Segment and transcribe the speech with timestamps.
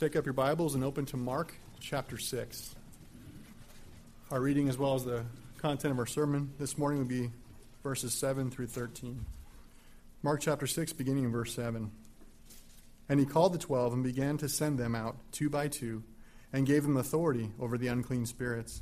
[0.00, 2.74] take up your Bibles and open to Mark chapter 6.
[4.30, 5.26] Our reading, as well as the
[5.58, 7.30] content of our sermon this morning, will be
[7.82, 9.26] verses 7 through 13.
[10.22, 11.90] Mark chapter 6, beginning in verse 7.
[13.10, 16.02] And he called the twelve and began to send them out two by two,
[16.50, 18.80] and gave them authority over the unclean spirits.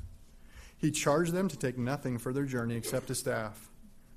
[0.76, 3.70] He charged them to take nothing for their journey except a staff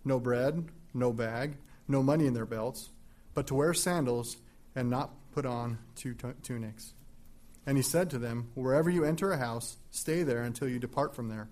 [0.06, 1.58] no bread, no bag,
[1.88, 2.92] no money in their belts,
[3.34, 4.38] but to wear sandals
[4.76, 6.94] and not put on two tunics.
[7.66, 11.16] And he said to them, Wherever you enter a house, stay there until you depart
[11.16, 11.50] from there.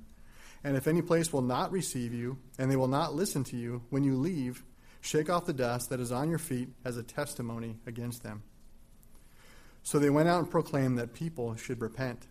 [0.64, 3.84] And if any place will not receive you, and they will not listen to you,
[3.90, 4.64] when you leave,
[5.02, 8.44] shake off the dust that is on your feet as a testimony against them.
[9.84, 12.28] So they went out and proclaimed that people should repent.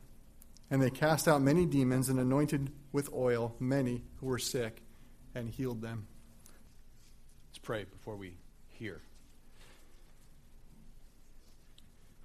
[0.70, 4.82] And they cast out many demons and anointed with oil many who were sick
[5.34, 6.06] and healed them.
[7.48, 8.36] Let's pray before we
[8.68, 9.00] hear.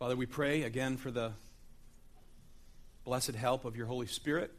[0.03, 1.31] Father, we pray again for the
[3.05, 4.51] blessed help of your Holy Spirit.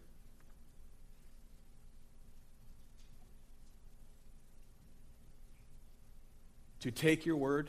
[6.81, 7.67] To take your word,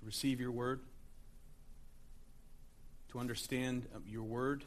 [0.00, 0.80] to receive your word,
[3.12, 4.64] to understand uh, your word,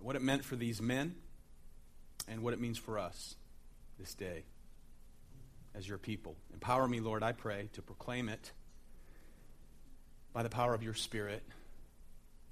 [0.00, 1.16] what it meant for these men,
[2.26, 3.34] and what it means for us
[3.98, 4.44] this day
[5.74, 6.34] as your people.
[6.54, 8.52] Empower me, Lord, I pray, to proclaim it
[10.36, 11.42] by the power of your Spirit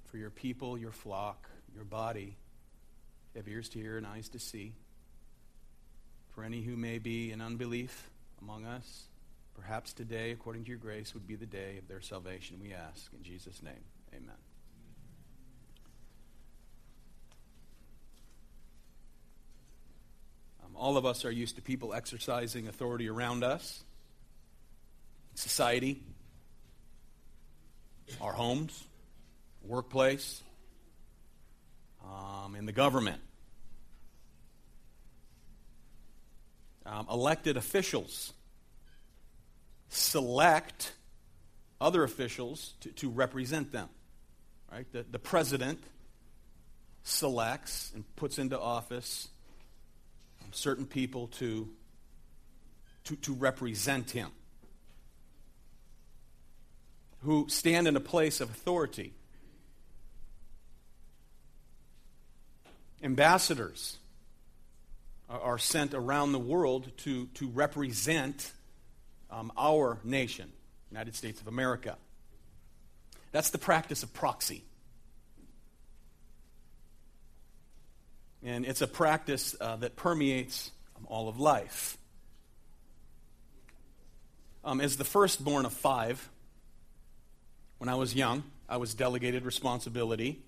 [0.05, 2.35] for your people, your flock, your body.
[3.35, 4.73] Have ears to hear and eyes to see.
[6.33, 8.09] For any who may be in unbelief
[8.41, 9.03] among us,
[9.53, 13.13] perhaps today, according to your grace, would be the day of their salvation, we ask.
[13.13, 13.73] In Jesus' name,
[14.15, 14.35] amen.
[20.65, 23.83] Um, all of us are used to people exercising authority around us,
[25.35, 26.01] society,
[28.21, 28.83] our homes,
[29.63, 30.43] workplace,
[32.03, 33.21] um, in the government.
[36.85, 38.33] Um, elected officials
[39.89, 40.93] select
[41.81, 43.89] other officials to, to represent them.
[44.71, 44.85] Right?
[44.91, 45.79] The, the president
[47.03, 49.29] selects and puts into office
[50.55, 51.69] certain people to,
[53.05, 54.29] to, to represent him,
[57.25, 59.13] who stand in a place of authority.
[63.01, 63.97] Ambassadors
[65.27, 68.51] are sent around the world to, to represent
[69.31, 70.51] um, our nation,
[70.91, 71.97] United States of America.
[73.31, 74.63] That's the practice of proxy.
[78.43, 81.97] And it's a practice uh, that permeates um, all of life.
[84.63, 86.29] Um, as the firstborn of five,
[87.77, 90.41] when I was young, I was delegated responsibility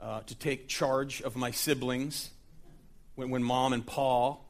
[0.00, 2.30] uh, to take charge of my siblings
[3.14, 4.44] when, when mom and Paul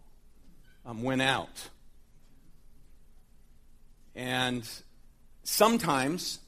[0.84, 1.68] um, went out.
[4.14, 4.68] And
[5.42, 6.38] sometimes,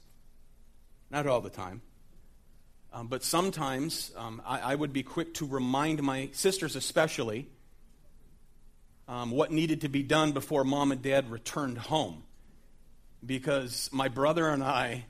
[1.09, 1.81] not all the time,
[2.93, 7.49] um, but sometimes um, I, I, would be quick to remind my sisters, especially,
[9.07, 12.23] um, what needed to be done before mom and dad returned home.
[13.25, 15.05] Because my brother and I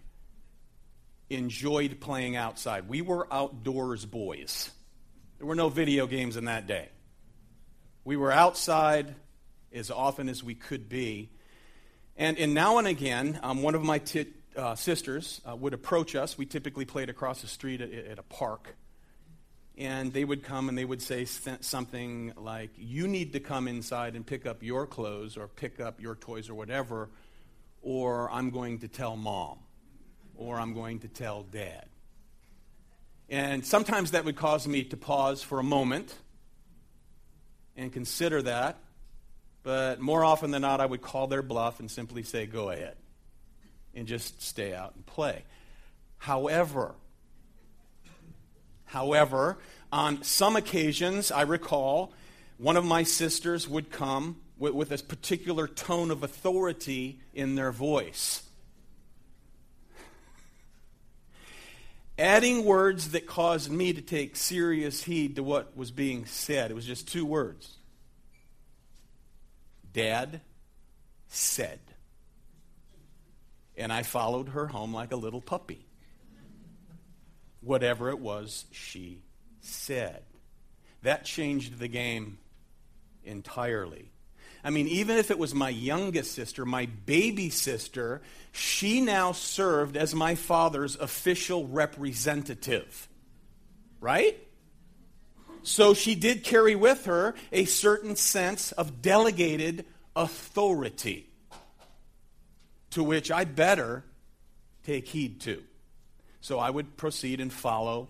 [1.30, 2.88] enjoyed playing outside.
[2.88, 4.70] We were outdoors boys.
[5.38, 6.90] There were no video games in that day.
[8.04, 9.16] We were outside
[9.74, 11.30] as often as we could be.
[12.18, 16.16] And, and now and again, um, one of my t- uh, sisters uh, would approach
[16.16, 16.38] us.
[16.38, 18.76] We typically played across the street at, at, a park.
[19.78, 24.16] And they would come and they would say something like, You need to come inside
[24.16, 27.10] and pick up your clothes or pick up your toys or whatever,
[27.82, 29.60] or I'm going to tell mom,
[30.38, 31.86] or I'm going to tell dad.
[33.30, 36.14] And sometimes that would cause me to pause for a moment
[37.76, 38.78] and consider that.
[39.64, 42.96] But more often than not, I would call their bluff and simply say, Go ahead
[43.96, 45.44] and just stay out and play.
[46.18, 46.94] However,
[48.86, 49.58] however,
[49.92, 52.14] on some occasions, I recall
[52.58, 57.72] one of my sisters would come with, with a particular tone of authority in their
[57.72, 58.44] voice.
[62.18, 66.72] Adding words that caused me to take serious heed to what was being said.
[66.72, 67.76] It was just two words.
[69.92, 70.42] Dad
[71.28, 71.80] said
[73.78, 75.86] and I followed her home like a little puppy.
[77.62, 79.22] Whatever it was she
[79.62, 80.24] said.
[81.02, 82.38] That changed the game
[83.24, 84.12] entirely.
[84.66, 89.96] I mean, even if it was my youngest sister, my baby sister, she now served
[89.96, 93.08] as my father's official representative.
[94.02, 94.40] Right?
[95.62, 99.86] So she did carry with her a certain sense of delegated
[100.16, 101.30] authority
[102.90, 104.04] to which I better
[104.84, 105.62] take heed to.
[106.42, 108.10] So I would proceed and follow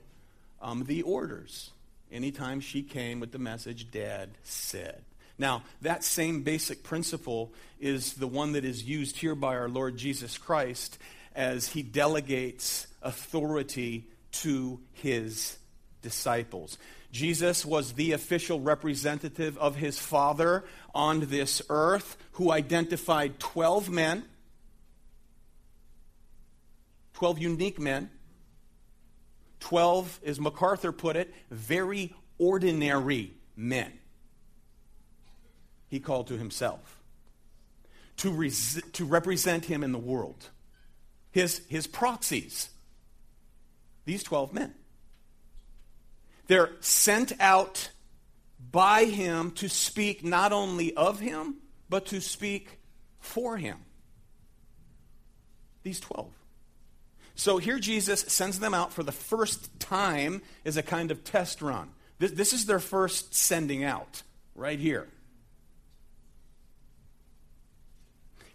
[0.62, 1.72] um, the orders
[2.10, 5.04] anytime she came with the message, Dad said.
[5.38, 9.98] Now, that same basic principle is the one that is used here by our Lord
[9.98, 10.98] Jesus Christ
[11.36, 15.58] as he delegates authority to his
[16.02, 16.78] disciples.
[17.12, 24.24] Jesus was the official representative of his Father on this earth who identified 12 men,
[27.14, 28.10] 12 unique men,
[29.60, 33.92] 12, as MacArthur put it, very ordinary men
[35.88, 37.00] he called to himself
[38.18, 40.50] to, res- to represent him in the world.
[41.32, 42.70] His, his proxies,
[44.06, 44.74] these 12 men.
[46.48, 47.90] They're sent out
[48.72, 51.56] by him to speak not only of him,
[51.90, 52.80] but to speak
[53.20, 53.80] for him.
[55.84, 56.32] These 12.
[57.36, 61.62] So here Jesus sends them out for the first time as a kind of test
[61.62, 61.90] run.
[62.18, 64.24] This, this is their first sending out,
[64.56, 65.08] right here.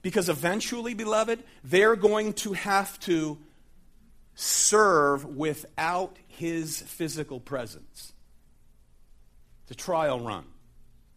[0.02, 3.38] Because eventually, beloved, they're going to have to
[4.34, 8.12] serve without his physical presence.
[9.64, 10.44] It's a trial run.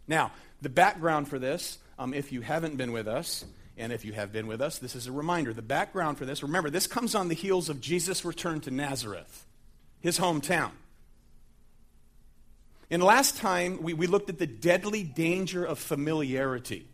[0.08, 0.32] Now,
[0.62, 3.46] the background for this, um, if you haven't been with us,
[3.78, 5.54] and if you have been with us, this is a reminder.
[5.54, 9.46] The background for this, remember, this comes on the heels of Jesus' return to Nazareth,
[10.00, 10.72] his hometown.
[12.92, 16.88] And last time, we, we looked at the deadly danger of familiarity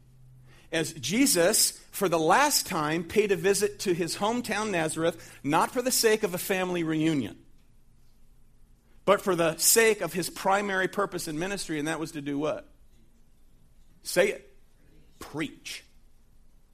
[0.71, 5.81] as Jesus, for the last time, paid a visit to his hometown Nazareth, not for
[5.81, 7.37] the sake of a family reunion,
[9.05, 12.37] but for the sake of his primary purpose in ministry, and that was to do
[12.37, 12.67] what?
[14.03, 14.53] Say it.
[15.17, 15.83] Preach.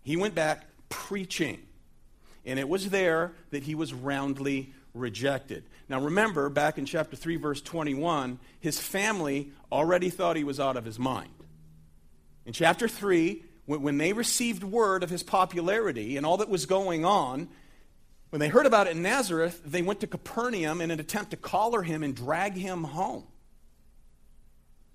[0.03, 1.61] He went back preaching.
[2.45, 5.63] And it was there that he was roundly rejected.
[5.89, 10.77] Now remember, back in chapter 3, verse 21, his family already thought he was out
[10.77, 11.31] of his mind.
[12.45, 17.03] In chapter 3, when they received word of his popularity and all that was going
[17.03, 17.49] on,
[18.29, 21.37] when they heard about it in Nazareth, they went to Capernaum in an attempt to
[21.37, 23.23] collar him and drag him home.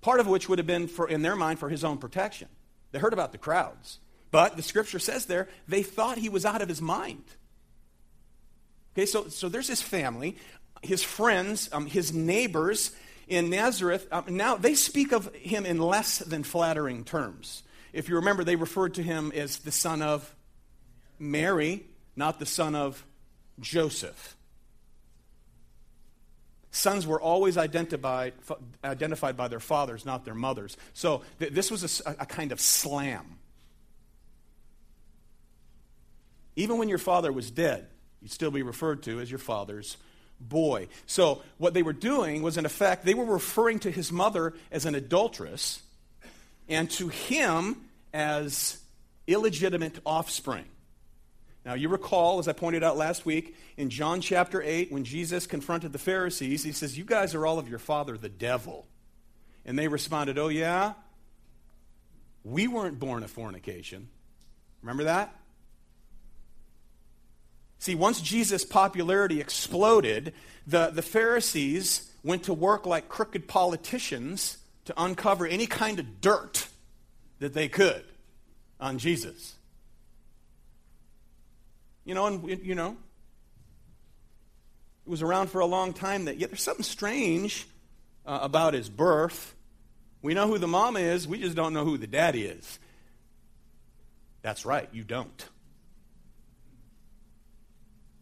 [0.01, 2.47] Part of which would have been, for, in their mind, for his own protection.
[2.91, 3.99] They heard about the crowds.
[4.31, 7.23] But the scripture says there, they thought he was out of his mind.
[8.93, 10.37] Okay, so, so there's his family,
[10.81, 12.91] his friends, um, his neighbors
[13.27, 14.07] in Nazareth.
[14.11, 17.63] Um, now, they speak of him in less than flattering terms.
[17.93, 20.33] If you remember, they referred to him as the son of
[21.19, 21.85] Mary,
[22.15, 23.05] not the son of
[23.59, 24.35] Joseph.
[26.71, 28.33] Sons were always identified,
[28.83, 30.77] identified by their fathers, not their mothers.
[30.93, 33.37] So th- this was a, a kind of slam.
[36.55, 37.87] Even when your father was dead,
[38.21, 39.97] you'd still be referred to as your father's
[40.39, 40.87] boy.
[41.05, 44.85] So, what they were doing was, in effect, they were referring to his mother as
[44.85, 45.81] an adulteress
[46.71, 47.75] and to him
[48.13, 48.79] as
[49.27, 50.65] illegitimate offspring.
[51.65, 55.45] Now, you recall, as I pointed out last week, in John chapter 8, when Jesus
[55.45, 58.87] confronted the Pharisees, he says, You guys are all of your father, the devil.
[59.63, 60.93] And they responded, Oh, yeah?
[62.43, 64.07] We weren't born of fornication.
[64.81, 65.35] Remember that?
[67.77, 70.33] See, once Jesus' popularity exploded,
[70.65, 76.67] the, the Pharisees went to work like crooked politicians to uncover any kind of dirt
[77.39, 78.03] that they could
[78.79, 79.55] on Jesus.
[82.05, 82.97] You know, and you know,
[85.05, 87.67] it was around for a long time that yet there's something strange
[88.25, 89.55] uh, about his birth.
[90.21, 92.79] We know who the mom is, we just don't know who the daddy is.
[94.41, 95.45] That's right, you don't.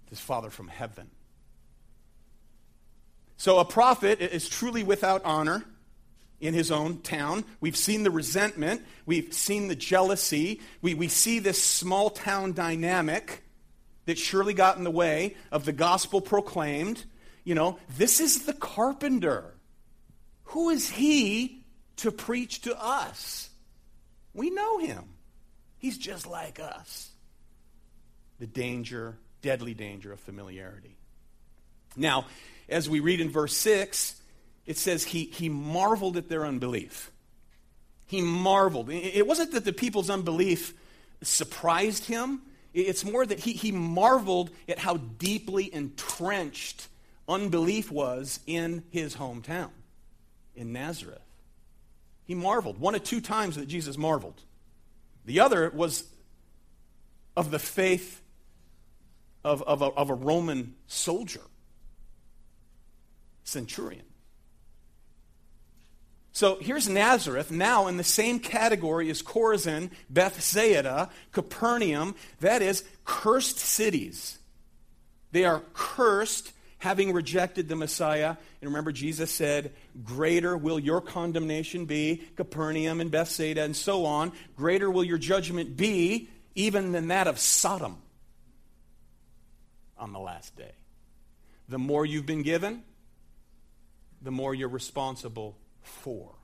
[0.09, 1.09] His father from heaven.
[3.37, 5.63] So a prophet is truly without honor
[6.39, 7.43] in his own town.
[7.59, 8.81] We've seen the resentment.
[9.05, 10.61] We've seen the jealousy.
[10.81, 13.43] We, we see this small town dynamic
[14.05, 17.03] that surely got in the way of the gospel proclaimed.
[17.43, 19.55] You know, this is the carpenter.
[20.45, 21.63] Who is he
[21.97, 23.49] to preach to us?
[24.33, 25.03] We know him.
[25.77, 27.09] He's just like us.
[28.39, 30.97] The danger, deadly danger of familiarity.
[31.95, 32.25] Now,
[32.67, 34.18] as we read in verse 6,
[34.69, 37.11] it says he, he marveled at their unbelief.
[38.05, 38.91] He marveled.
[38.91, 40.75] It wasn't that the people's unbelief
[41.23, 46.87] surprised him, it's more that he, he marveled at how deeply entrenched
[47.27, 49.71] unbelief was in his hometown,
[50.55, 51.17] in Nazareth.
[52.25, 52.77] He marveled.
[52.79, 54.39] One of two times that Jesus marveled.
[55.25, 56.03] The other was
[57.35, 58.21] of the faith
[59.43, 61.41] of, of, a, of a Roman soldier,
[63.43, 64.03] centurion.
[66.39, 73.57] So here's Nazareth, now in the same category as Chorazin, Bethsaida, Capernaum, that is, cursed
[73.57, 74.39] cities.
[75.33, 78.37] They are cursed having rejected the Messiah.
[78.61, 84.31] And remember, Jesus said, Greater will your condemnation be, Capernaum and Bethsaida and so on.
[84.55, 87.97] Greater will your judgment be, even than that of Sodom
[89.97, 90.71] on the last day.
[91.67, 92.83] The more you've been given,
[94.21, 95.57] the more you're responsible
[95.89, 96.35] for.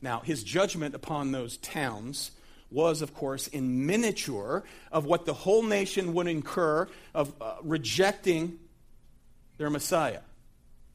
[0.00, 2.30] Now, his judgment upon those towns
[2.70, 8.58] was, of course, in miniature of what the whole nation would incur of uh, rejecting
[9.56, 10.20] their Messiah.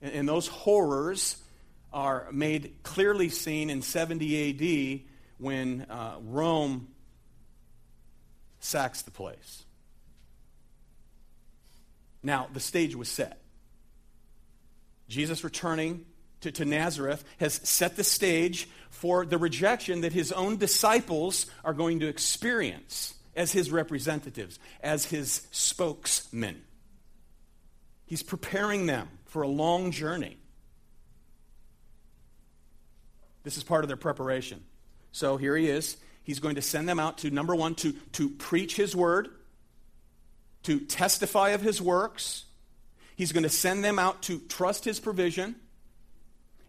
[0.01, 1.37] And, and, those horrors
[1.91, 5.01] are made clearly seen in 70 AD
[5.39, 6.87] when uh, Rome
[8.59, 9.63] sacks the place.
[12.23, 13.40] Now, the stage was set.
[15.11, 16.05] Jesus returning
[16.39, 21.73] to, to Nazareth has set the stage for the rejection that his own disciples are
[21.73, 26.61] going to experience as his representatives, as his spokesmen.
[28.05, 30.37] He's preparing them for a long journey.
[33.43, 34.63] This is part of their preparation.
[35.11, 35.97] So here he is.
[36.23, 39.29] He's going to send them out to, number one, to, to preach his word,
[40.63, 42.45] to testify of his works.
[43.21, 45.53] He's going to send them out to trust his provision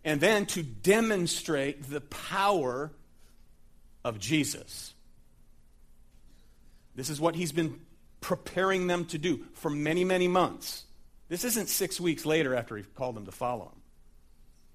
[0.04, 2.92] and then to demonstrate the power
[4.04, 4.92] of Jesus.
[6.94, 7.80] This is what he's been
[8.20, 10.84] preparing them to do for many, many months.
[11.30, 13.80] This isn't six weeks later after he called them to follow him.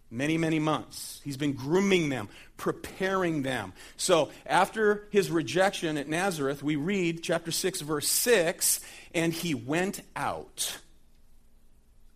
[0.09, 1.21] Many, many months.
[1.23, 3.71] He's been grooming them, preparing them.
[3.97, 8.79] So, after his rejection at Nazareth, we read chapter 6, verse 6
[9.13, 10.79] and he went out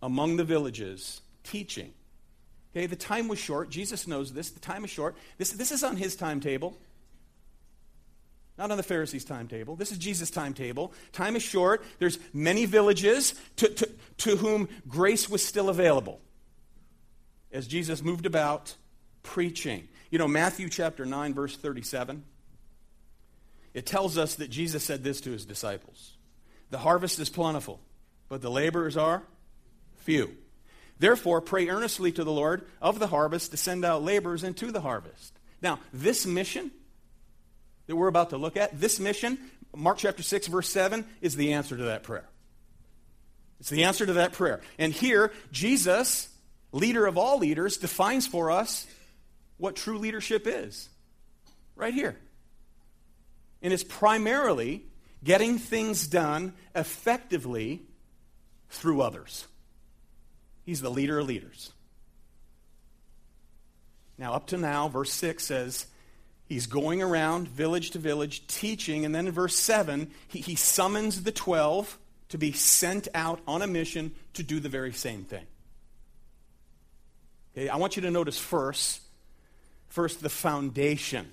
[0.02, 1.92] among the villages teaching
[2.74, 3.68] Okay, the time was short.
[3.68, 4.50] Jesus knows this.
[4.50, 5.16] The time is short.
[5.36, 6.78] This, this is on his timetable,
[8.56, 9.76] not on the Pharisees' timetable.
[9.76, 10.92] This is Jesus' timetable.
[11.12, 11.84] Time is short.
[11.98, 16.20] There's many villages to, to, to whom grace was still available
[17.52, 18.74] as Jesus moved about
[19.22, 19.86] preaching.
[20.10, 22.24] You know, Matthew chapter 9, verse 37,
[23.74, 26.14] it tells us that Jesus said this to his disciples
[26.70, 27.80] The harvest is plentiful,
[28.30, 29.22] but the laborers are
[30.02, 30.36] few.
[30.98, 34.80] Therefore, pray earnestly to the Lord of the harvest to send out laborers into the
[34.80, 35.32] harvest.
[35.60, 36.70] Now, this mission
[37.86, 39.38] that we're about to look at, this mission,
[39.74, 42.28] Mark chapter 6, verse 7, is the answer to that prayer.
[43.58, 44.60] It's the answer to that prayer.
[44.78, 46.28] And here, Jesus,
[46.72, 48.86] leader of all leaders, defines for us
[49.56, 50.88] what true leadership is.
[51.74, 52.16] Right here.
[53.62, 54.84] And it's primarily
[55.24, 57.82] getting things done effectively
[58.70, 59.46] through others.
[60.64, 61.72] He's the leader of leaders.
[64.18, 65.86] Now, up to now, verse 6 says
[66.46, 69.04] he's going around village to village teaching.
[69.04, 73.62] And then in verse 7, he, he summons the 12 to be sent out on
[73.62, 75.44] a mission to do the very same thing.
[77.56, 79.02] Okay, I want you to notice first,
[79.88, 81.30] first the foundation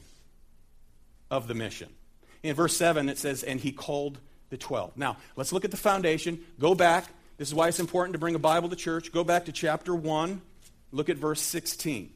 [1.30, 1.90] of the mission.
[2.42, 4.18] In verse 7, it says, and he called
[4.50, 4.98] the 12.
[4.98, 6.40] Now, let's look at the foundation.
[6.60, 7.06] Go back
[7.40, 9.14] this is why it's important to bring a Bible to church.
[9.14, 10.42] Go back to chapter 1,
[10.92, 12.12] look at verse 16.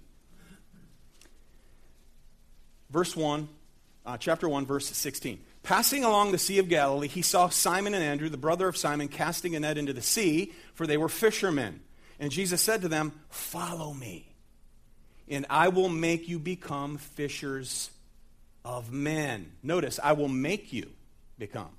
[2.89, 3.47] Verse 1,
[4.05, 5.39] uh, chapter 1, verse 16.
[5.63, 9.07] Passing along the Sea of Galilee, he saw Simon and Andrew, the brother of Simon,
[9.07, 11.79] casting a net into the sea, for they were fishermen.
[12.19, 14.27] And Jesus said to them, Follow me,
[15.29, 17.91] and I will make you become fishers
[18.65, 19.53] of men.
[19.63, 20.91] Notice, I will make you
[21.39, 21.71] become.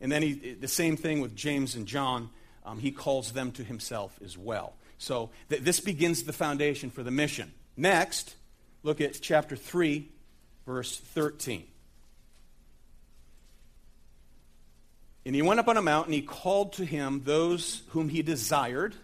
[0.00, 2.30] And then he, the same thing with James and John
[2.68, 4.74] um, he calls them to himself as well.
[4.98, 7.52] So th- this begins the foundation for the mission.
[7.76, 8.34] Next,
[8.82, 10.06] look at chapter 3,
[10.66, 11.64] verse 13.
[15.24, 18.94] And he went up on a mountain, he called to him those whom he desired,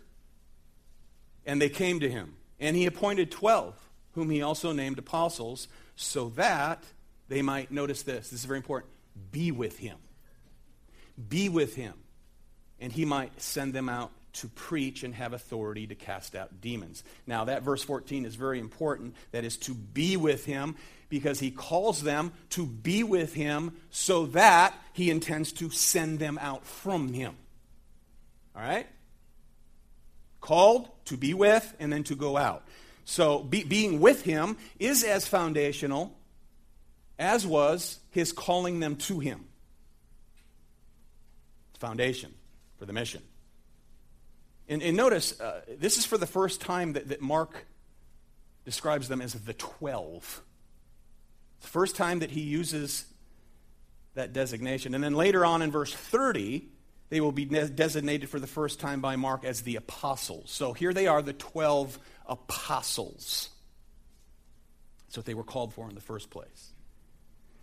[1.46, 2.34] and they came to him.
[2.60, 3.74] And he appointed 12,
[4.12, 6.84] whom he also named apostles, so that
[7.28, 8.92] they might, notice this, this is very important,
[9.32, 9.96] be with him.
[11.28, 11.94] Be with him
[12.80, 17.04] and he might send them out to preach and have authority to cast out demons.
[17.26, 19.14] Now, that verse 14 is very important.
[19.30, 20.76] That is to be with him
[21.08, 26.38] because he calls them to be with him so that he intends to send them
[26.40, 27.36] out from him.
[28.56, 28.86] All right?
[30.40, 32.64] Called to be with and then to go out.
[33.04, 36.16] So, be, being with him is as foundational
[37.18, 39.44] as was his calling them to him.
[41.78, 42.34] Foundation
[42.84, 43.22] for the mission.
[44.68, 47.66] And, and notice, uh, this is for the first time that, that Mark
[48.66, 50.42] describes them as the 12.
[51.62, 53.06] The first time that he uses
[54.14, 54.94] that designation.
[54.94, 56.68] And then later on in verse 30,
[57.08, 60.50] they will be designated for the first time by Mark as the apostles.
[60.50, 63.48] So here they are, the 12 apostles.
[65.06, 66.72] That's what they were called for in the first place.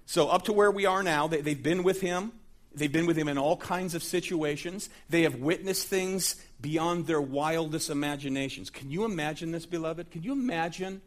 [0.08, 2.34] So, up to where we are now, they, they've been with him.
[2.74, 4.90] They've been with him in all kinds of situations.
[5.10, 8.70] They have witnessed things beyond their wildest imaginations.
[8.70, 10.10] Can you imagine this, beloved?
[10.12, 11.02] Can you imagine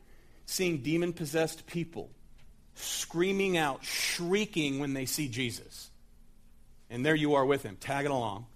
[0.45, 2.11] seeing demon possessed people
[2.75, 5.91] screaming out, shrieking when they see Jesus?
[6.91, 8.47] And there you are with him, tagging along.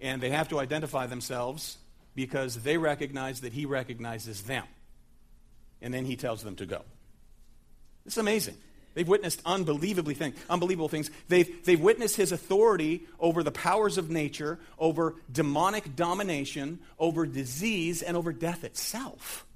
[0.00, 1.78] And they have to identify themselves
[2.14, 4.64] because they recognize that he recognizes them.
[5.80, 6.82] And then he tells them to go.
[8.04, 8.56] It's amazing.
[8.94, 11.10] They've witnessed unbelievably things, unbelievable things.
[11.28, 18.02] They've, they've witnessed his authority over the powers of nature, over demonic domination, over disease,
[18.02, 19.46] and over death itself.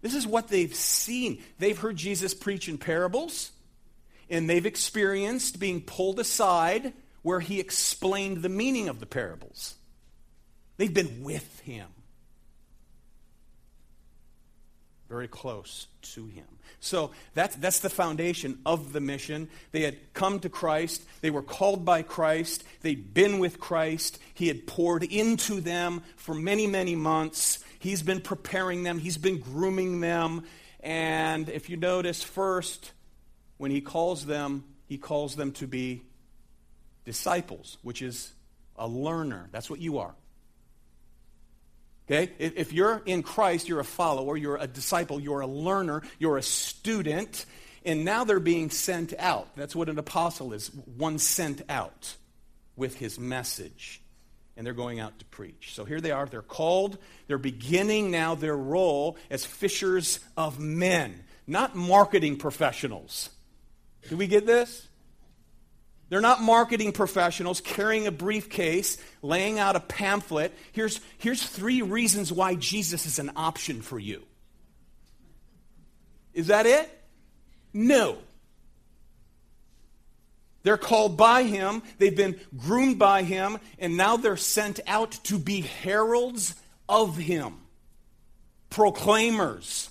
[0.00, 1.40] This is what they've seen.
[1.60, 3.52] They've heard Jesus preach in parables,
[4.28, 9.76] and they've experienced being pulled aside where he explained the meaning of the parables.
[10.76, 11.86] They've been with him,
[15.08, 16.46] very close to him.
[16.84, 19.48] So that's, that's the foundation of the mission.
[19.70, 21.04] They had come to Christ.
[21.20, 22.64] They were called by Christ.
[22.80, 24.18] They'd been with Christ.
[24.34, 27.62] He had poured into them for many, many months.
[27.78, 30.42] He's been preparing them, He's been grooming them.
[30.80, 32.90] And if you notice, first,
[33.58, 36.02] when He calls them, He calls them to be
[37.04, 38.32] disciples, which is
[38.76, 39.48] a learner.
[39.52, 40.16] That's what you are.
[42.10, 42.32] Okay?
[42.38, 46.42] If you're in Christ, you're a follower, you're a disciple, you're a learner, you're a
[46.42, 47.46] student,
[47.84, 49.54] and now they're being sent out.
[49.56, 52.16] That's what an apostle is one sent out
[52.76, 54.00] with his message.
[54.56, 55.72] And they're going out to preach.
[55.74, 56.26] So here they are.
[56.26, 56.98] They're called.
[57.26, 63.30] They're beginning now their role as fishers of men, not marketing professionals.
[64.08, 64.88] Do we get this?
[66.12, 70.52] They're not marketing professionals carrying a briefcase, laying out a pamphlet.
[70.72, 74.22] Here's, here's three reasons why Jesus is an option for you.
[76.34, 77.02] Is that it?
[77.72, 78.18] No.
[80.64, 85.38] They're called by him, they've been groomed by him, and now they're sent out to
[85.38, 86.54] be heralds
[86.90, 87.54] of him,
[88.68, 89.88] proclaimers.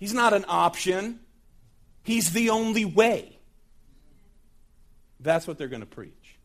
[0.00, 1.20] He's not an option,
[2.02, 3.31] he's the only way.
[5.22, 6.36] That's what they're going to preach.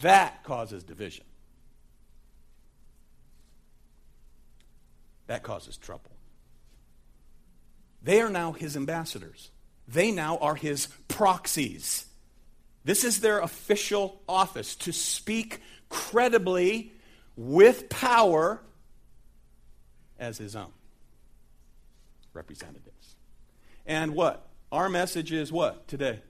[0.00, 1.24] That causes division.
[5.28, 6.10] That causes trouble.
[8.02, 9.50] They are now his ambassadors.
[9.88, 12.06] They now are his proxies.
[12.84, 16.92] This is their official office to speak credibly
[17.36, 18.60] with power
[20.18, 20.72] as his own
[22.32, 23.16] representatives.
[23.86, 24.48] And what?
[24.70, 26.20] Our message is what today?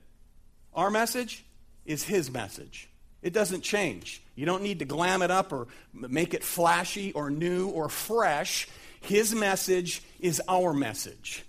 [0.73, 1.43] Our message
[1.87, 2.89] is his message.
[3.21, 4.21] It doesn't change.
[4.35, 8.67] You don't need to glam it up or make it flashy or new or fresh.
[9.01, 11.43] His message is our message.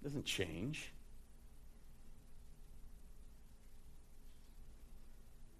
[0.00, 0.90] It doesn't change.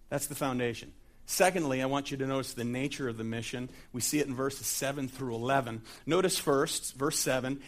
[0.08, 0.92] That's the foundation.
[1.26, 3.68] Secondly, I want you to notice the nature of the mission.
[3.92, 5.82] We see it in verses 7 through 11.
[6.06, 7.60] Notice first, verse 7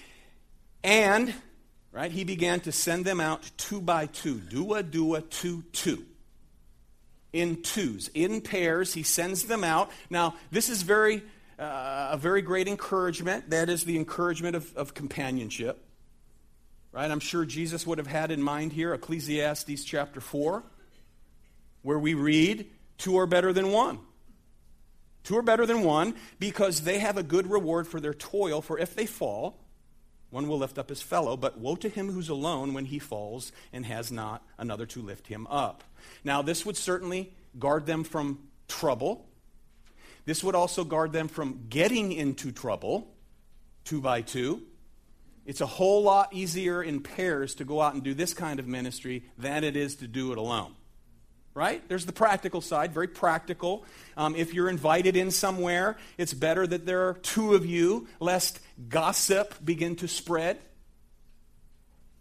[0.82, 1.34] and
[1.92, 2.10] right?
[2.10, 6.04] He began to send them out two by two, dua, dua, two, two.
[7.32, 9.90] In twos, in pairs, he sends them out.
[10.08, 11.22] Now, this is very,
[11.58, 13.50] uh, a very great encouragement.
[13.50, 15.84] That is the encouragement of, of companionship.
[16.92, 17.08] Right?
[17.08, 20.64] I'm sure Jesus would have had in mind here Ecclesiastes chapter 4,
[21.82, 22.66] where we read,
[22.98, 24.00] Two are better than one.
[25.22, 28.78] Two are better than one because they have a good reward for their toil, for
[28.78, 29.58] if they fall,
[30.30, 33.52] one will lift up his fellow, but woe to him who's alone when he falls
[33.72, 35.84] and has not another to lift him up.
[36.24, 38.38] Now, this would certainly guard them from
[38.68, 39.26] trouble.
[40.24, 43.12] This would also guard them from getting into trouble,
[43.84, 44.62] two by two.
[45.46, 48.68] It's a whole lot easier in pairs to go out and do this kind of
[48.68, 50.74] ministry than it is to do it alone.
[51.54, 51.86] Right?
[51.88, 53.84] There's the practical side, very practical.
[54.16, 58.60] Um, if you're invited in somewhere, it's better that there are two of you, lest
[58.88, 60.58] gossip begin to spread.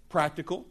[0.09, 0.65] Practical.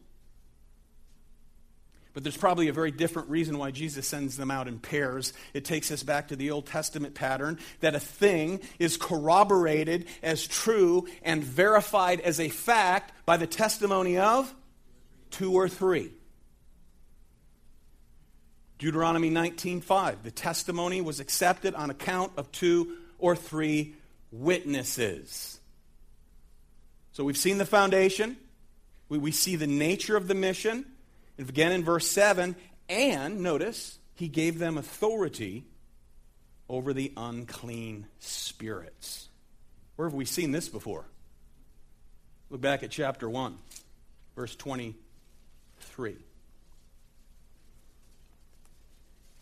[2.14, 5.32] But there's probably a very different reason why Jesus sends them out in pairs.
[5.54, 10.44] It takes us back to the Old Testament pattern that a thing is corroborated as
[10.44, 14.52] true and verified as a fact by the testimony of
[15.30, 16.10] two or three.
[18.78, 23.94] Deuteronomy 19:5 The testimony was accepted on account of two or three
[24.30, 25.60] witnesses.
[27.12, 28.36] So we've seen the foundation,
[29.08, 30.84] we, we see the nature of the mission,
[31.36, 32.54] and again in verse 7,
[32.88, 35.64] and notice, he gave them authority
[36.68, 39.28] over the unclean spirits.
[39.96, 41.06] Where have we seen this before?
[42.50, 43.58] Look back at chapter 1,
[44.36, 46.16] verse 23.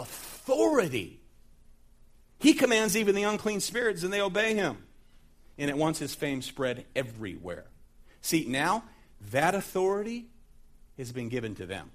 [0.00, 1.20] authority.
[2.38, 4.78] He commands even the unclean spirits, and they obey him.
[5.58, 7.66] And at once his fame spread everywhere.
[8.20, 8.84] See, now
[9.30, 10.26] that authority
[10.98, 11.90] has been given to them.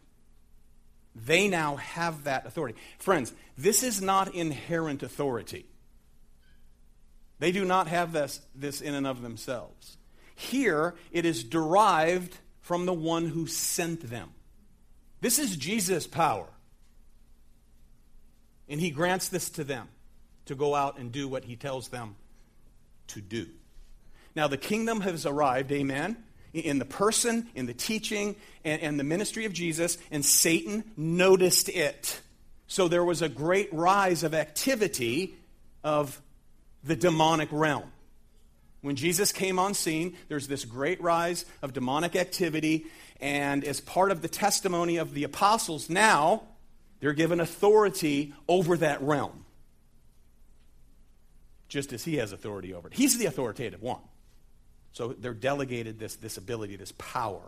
[1.16, 2.78] They now have that authority.
[3.00, 5.66] Friends, this is not inherent authority.
[7.40, 9.98] They do not have this, this in and of themselves.
[10.36, 14.30] Here, it is derived from the one who sent them.
[15.22, 16.48] This is Jesus' power.
[18.70, 19.88] And he grants this to them
[20.46, 22.16] to go out and do what he tells them
[23.08, 23.48] to do.
[24.36, 26.18] Now, the kingdom has arrived, amen,
[26.54, 31.70] in the person, in the teaching, and, and, the ministry of Jesus, and Satan noticed
[31.70, 32.22] it.
[32.68, 35.36] So there was a great rise of activity
[35.84, 36.22] of
[36.84, 37.92] the demonic realm.
[38.82, 42.86] When Jesus came on scene, there's this great rise of demonic activity,
[43.20, 46.44] and as part of the testimony of the apostles, now
[47.00, 49.46] they're given authority over that realm,
[51.70, 52.94] just as he has authority over it.
[52.94, 54.02] He's the authoritative one.
[54.94, 57.42] So they're delegated this, this ability, this power.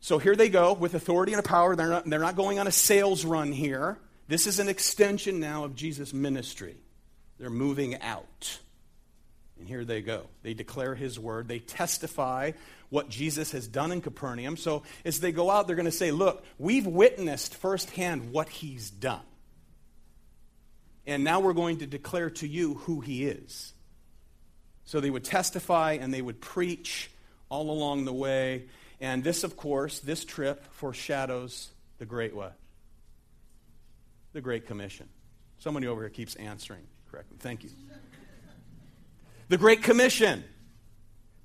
[0.00, 1.76] So here they go with authority and a power.
[1.76, 3.98] They're not, they're not going on a sales run here.
[4.28, 6.76] This is an extension now of Jesus' ministry.
[7.38, 8.58] They're moving out.
[9.58, 10.26] And here they go.
[10.42, 11.48] They declare his word.
[11.48, 12.52] They testify
[12.90, 14.56] what Jesus has done in Capernaum.
[14.56, 18.90] So as they go out, they're going to say, Look, we've witnessed firsthand what he's
[18.90, 19.22] done.
[21.06, 23.72] And now we're going to declare to you who he is.
[24.84, 27.10] So they would testify and they would preach
[27.48, 28.66] all along the way.
[29.00, 32.56] And this, of course, this trip foreshadows the great what?
[34.32, 35.08] The Great Commission.
[35.58, 37.38] Somebody over here keeps answering correctly.
[37.40, 37.70] Thank you.
[39.48, 40.44] The Great Commission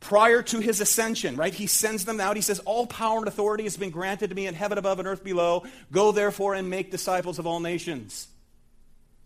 [0.01, 1.53] prior to his ascension, right?
[1.53, 2.35] He sends them out.
[2.35, 5.07] He says, All power and authority has been granted to me in heaven above and
[5.07, 5.63] earth below.
[5.91, 8.27] Go therefore and make disciples of all nations,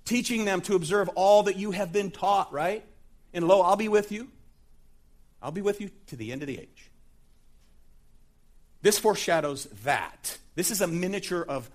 [0.03, 2.85] teaching them to observe all that you have been taught, right?
[3.33, 4.29] And lo, I'll be with you.
[5.41, 6.91] I'll be with you to the end of the age.
[8.81, 10.37] This foreshadows that.
[10.55, 11.69] This is a miniature of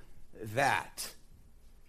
[0.55, 1.11] that.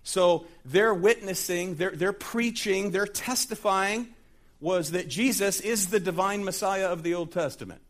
[0.04, 4.15] So they're witnessing, they're, they're preaching, they're testifying
[4.62, 7.82] was that Jesus is the divine Messiah of the Old Testament.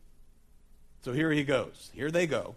[1.02, 1.90] So here he goes.
[1.94, 2.56] Here they go.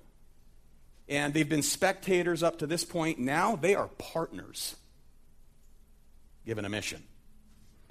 [1.07, 3.19] And they've been spectators up to this point.
[3.19, 4.75] Now they are partners
[6.45, 7.03] given a mission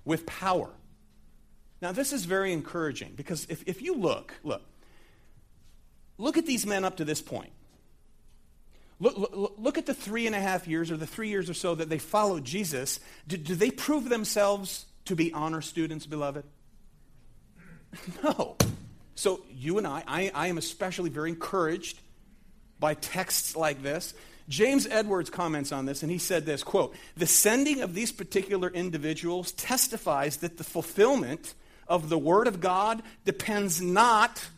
[0.04, 0.70] with power.
[1.82, 4.62] Now, this is very encouraging because if, if you look, look,
[6.16, 7.50] look at these men up to this point.
[9.00, 11.54] Look, look, look, at the three and a half years or the three years or
[11.54, 13.00] so that they followed Jesus.
[13.26, 16.44] Do, do they prove themselves to be honor students, beloved?
[18.24, 18.56] No.
[19.14, 22.00] So you and I, I, I am especially very encouraged
[22.80, 24.14] by texts like this.
[24.48, 28.68] James Edwards comments on this, and he said this quote, The sending of these particular
[28.68, 31.54] individuals testifies that the fulfillment
[31.88, 34.48] of the Word of God depends not,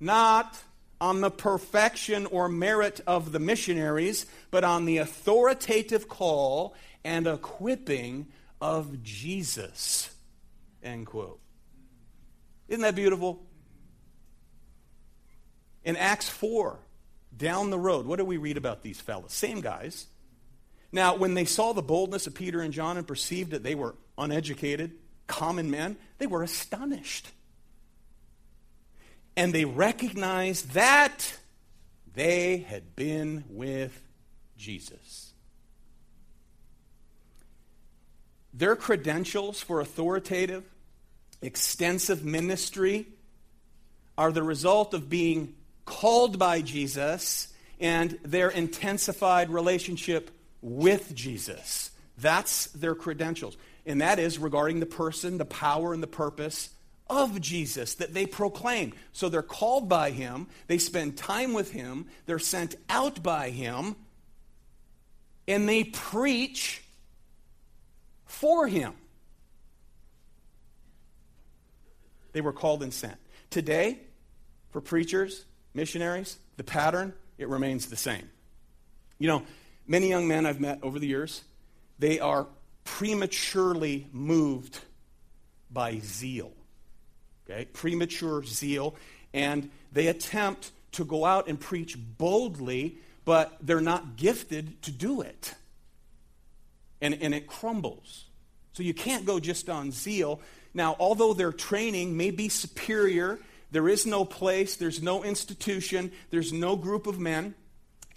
[0.00, 0.62] not
[1.00, 8.26] on the perfection or merit of the missionaries, but on the authoritative call and equipping
[8.64, 10.08] of Jesus.
[10.82, 11.38] End quote.
[12.66, 13.44] Isn't that beautiful?
[15.84, 16.78] In Acts 4,
[17.36, 19.34] down the road, what do we read about these fellows?
[19.34, 20.06] Same guys.
[20.92, 23.96] Now, when they saw the boldness of Peter and John and perceived that they were
[24.16, 24.92] uneducated,
[25.26, 27.32] common men, they were astonished.
[29.36, 31.36] And they recognized that
[32.14, 34.00] they had been with
[34.56, 35.23] Jesus.
[38.56, 40.64] Their credentials for authoritative,
[41.42, 43.06] extensive ministry
[44.16, 50.30] are the result of being called by Jesus and their intensified relationship
[50.62, 51.90] with Jesus.
[52.16, 53.56] That's their credentials.
[53.84, 56.70] And that is regarding the person, the power, and the purpose
[57.10, 58.94] of Jesus that they proclaim.
[59.12, 63.96] So they're called by him, they spend time with him, they're sent out by him,
[65.46, 66.83] and they preach
[68.34, 68.92] for him.
[72.32, 73.16] They were called and sent.
[73.48, 74.00] Today,
[74.70, 78.28] for preachers, missionaries, the pattern, it remains the same.
[79.18, 79.42] You know,
[79.86, 81.42] many young men I've met over the years,
[81.98, 82.46] they are
[82.82, 84.80] prematurely moved
[85.70, 86.52] by zeal.
[87.48, 87.66] Okay?
[87.66, 88.96] Premature zeal.
[89.32, 95.20] And they attempt to go out and preach boldly, but they're not gifted to do
[95.20, 95.54] it.
[97.00, 98.24] And, and it crumbles.
[98.72, 100.40] So you can't go just on zeal.
[100.72, 103.38] Now, although their training may be superior,
[103.70, 107.54] there is no place, there's no institution, there's no group of men,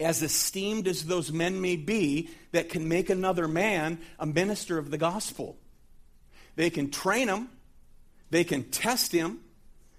[0.00, 4.90] as esteemed as those men may be, that can make another man a minister of
[4.90, 5.56] the gospel.
[6.56, 7.48] They can train him,
[8.30, 9.40] they can test him,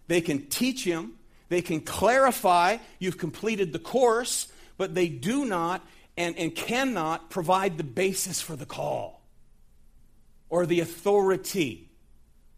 [0.08, 1.14] they can teach him,
[1.50, 5.86] they can clarify you've completed the course, but they do not
[6.20, 9.22] and, and cannot provide the basis for the call
[10.50, 11.90] or the authority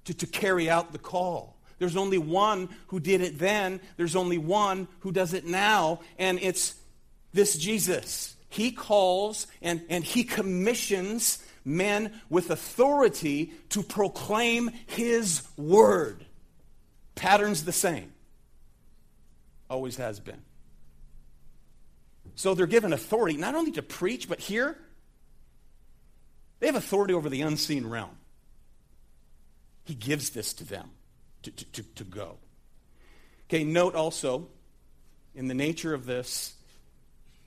[0.04, 1.58] to, to carry out the call.
[1.78, 6.39] There's only one who did it then, there's only one who does it now, and
[6.41, 6.76] it's
[7.34, 8.36] this Jesus.
[8.50, 16.26] He calls and, and he commissions men with authority to proclaim his word.
[17.13, 18.12] Pattern's the same.
[19.69, 20.41] Always has been.
[22.36, 24.78] So they're given authority not only to preach, but here,
[26.60, 28.17] they have authority over the unseen realm.
[29.84, 30.91] He gives this to them
[31.44, 32.38] to, to, to, go.
[33.50, 34.48] Okay, note also
[35.34, 36.54] in the nature of this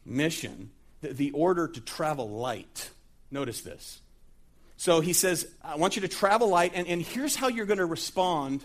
[0.04, 0.70] mission
[1.00, 2.90] the, the order to travel light.
[3.30, 4.00] Notice this.
[4.76, 7.78] So he says, I want you to travel light, and, and here's how you're going
[7.78, 8.64] to respond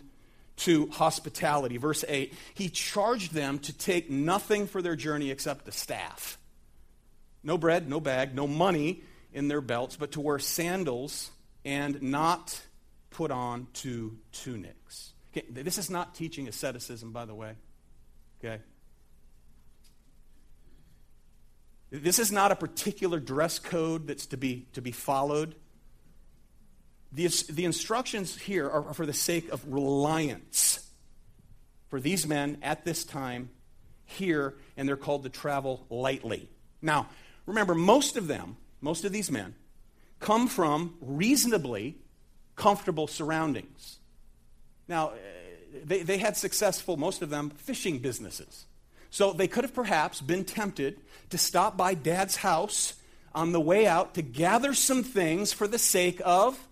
[0.59, 1.77] to hospitality.
[1.77, 6.37] Verse 8 He charged them to take nothing for their journey except the staff.
[7.43, 11.31] No bread, no bag, no money in their belts, but to wear sandals
[11.63, 12.59] and not
[13.09, 15.13] put on two tunics.
[15.31, 17.53] Okay, this is not teaching asceticism, by the way.
[18.43, 18.61] Okay?
[21.91, 25.55] This is not a particular dress code that's to be, to be followed.
[27.11, 30.85] The, the instructions here are for the sake of reliance
[31.89, 33.49] for these men at this time
[34.05, 36.49] here, and they're called to travel lightly.
[36.81, 37.09] Now,
[37.45, 39.55] remember, most of them, most of these men,
[40.19, 41.97] come from reasonably
[42.55, 43.97] comfortable surroundings.
[44.87, 45.15] Now, eh,
[45.83, 48.65] they, they had successful, most of them, fishing businesses.
[49.09, 50.99] So they could have perhaps been tempted
[51.31, 52.93] to stop by dad's house
[53.33, 56.67] on the way out to gather some things for the sake of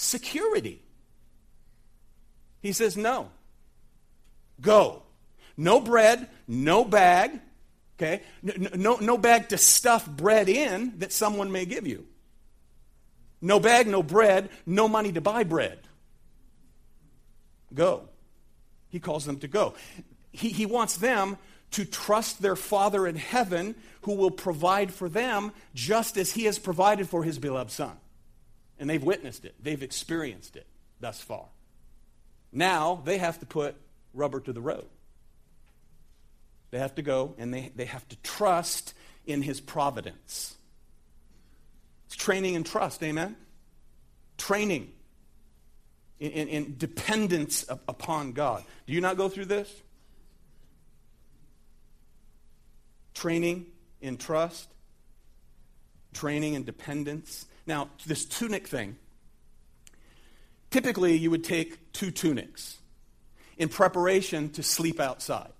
[0.00, 0.82] security.
[2.62, 3.30] He says, No.
[4.60, 5.02] Go.
[5.56, 7.38] No bread, no bag,
[7.98, 8.22] okay?
[8.42, 12.06] No, no, no bag to stuff bread in that someone may give you.
[13.42, 15.78] No bag, no bread, no money to buy bread.
[17.74, 18.08] Go.
[18.88, 19.74] He calls them to go
[20.32, 21.36] he, he wants them
[21.72, 26.58] to trust their Father in heaven who will provide for them just as he has
[26.58, 27.96] provided for his beloved Son.
[28.80, 30.66] And they've witnessed it, they've experienced it
[30.98, 31.44] thus far.
[32.52, 33.76] Now they have to put
[34.12, 34.86] rubber to the road.
[36.72, 40.56] They have to go and they, they have to trust in his providence.
[42.06, 43.36] It's training and trust, amen?
[44.38, 44.90] Training
[46.18, 48.64] in, in, in dependence upon God.
[48.88, 49.72] Do you not go through this?
[53.20, 53.66] training
[54.00, 54.66] in trust,
[56.14, 57.44] training in dependence.
[57.66, 58.96] Now, this tunic thing,
[60.70, 62.78] typically you would take two tunics
[63.58, 65.52] in preparation to sleep outside.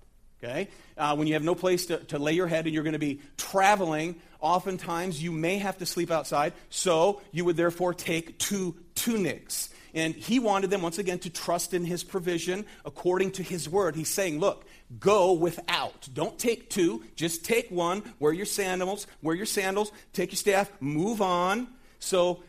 [0.43, 0.69] Okay?
[0.97, 2.99] Uh, when you have no place to, to lay your head and you're going to
[2.99, 8.75] be traveling, oftentimes you may have to sleep outside, so you would therefore take two
[8.95, 9.69] tunics.
[9.93, 13.95] and he wanted them, once again, to trust in his provision according to his word.
[13.95, 14.65] He's saying, Look,
[14.99, 16.07] go without.
[16.13, 18.01] Don't take two, just take one.
[18.19, 21.67] Wear your sandals, wear your sandals, take your staff, move on.
[22.01, 22.43] So,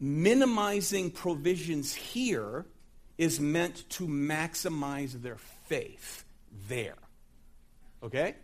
[0.00, 2.64] minimizing provisions here
[3.18, 6.24] is meant to maximize their faith
[6.68, 6.96] there.
[8.02, 8.34] Okay?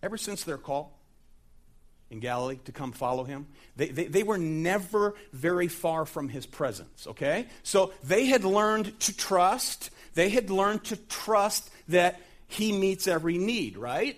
[0.00, 0.96] Ever since their call
[2.10, 6.46] in Galilee to come follow him, they, they, they, were never very far from his
[6.46, 7.46] presence, okay?
[7.62, 9.90] So they had learned to trust.
[10.12, 12.20] They had learned to trust that
[12.54, 14.16] he meets every need, right?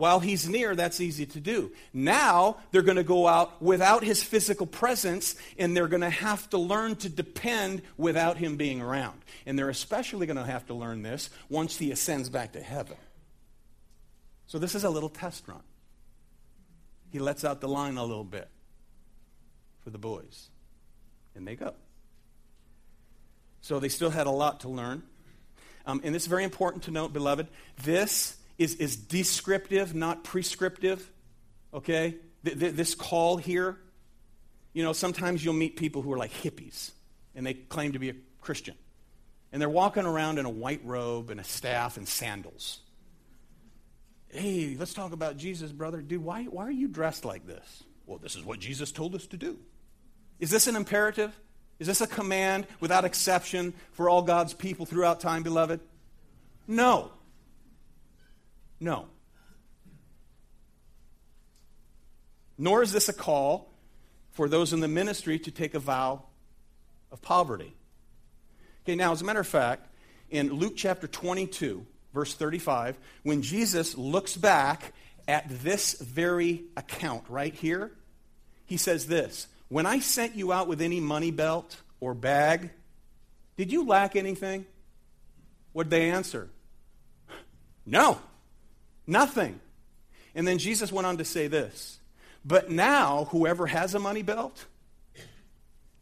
[0.00, 1.72] While he's near, that's easy to do.
[1.92, 6.48] Now, they're going to go out without his physical presence, and they're going to have
[6.50, 9.20] to learn to depend without him being around.
[9.44, 12.96] And they're especially going to have to learn this once he ascends back to heaven.
[14.46, 15.62] So, this is a little test run.
[17.10, 18.48] He lets out the line a little bit
[19.80, 20.48] for the boys,
[21.34, 21.74] and they go.
[23.60, 25.02] So, they still had a lot to learn.
[25.90, 27.48] Um, and is very important to note, beloved,
[27.82, 31.10] this is, is descriptive, not prescriptive.
[31.74, 32.16] Okay?
[32.44, 33.76] Th- th- this call here,
[34.72, 36.92] you know, sometimes you'll meet people who are like hippies,
[37.34, 38.76] and they claim to be a Christian.
[39.52, 42.78] And they're walking around in a white robe and a staff and sandals.
[44.28, 46.00] Hey, let's talk about Jesus, brother.
[46.00, 47.82] Dude, why, why are you dressed like this?
[48.06, 49.58] Well, this is what Jesus told us to do.
[50.38, 51.36] Is this an imperative?
[51.80, 55.80] Is this a command without exception for all God's people throughout time, beloved?
[56.68, 57.10] No.
[58.78, 59.06] No.
[62.58, 63.72] Nor is this a call
[64.32, 66.22] for those in the ministry to take a vow
[67.10, 67.74] of poverty.
[68.84, 69.88] Okay, now, as a matter of fact,
[70.28, 74.92] in Luke chapter 22, verse 35, when Jesus looks back
[75.26, 77.90] at this very account right here,
[78.66, 82.70] he says this When I sent you out with any money belt or bag,
[83.56, 84.66] did you lack anything?
[85.72, 86.50] What did they answer?
[87.86, 88.18] No,
[89.06, 89.60] nothing.
[90.34, 92.00] And then Jesus went on to say this
[92.44, 94.66] But now, whoever has a money belt,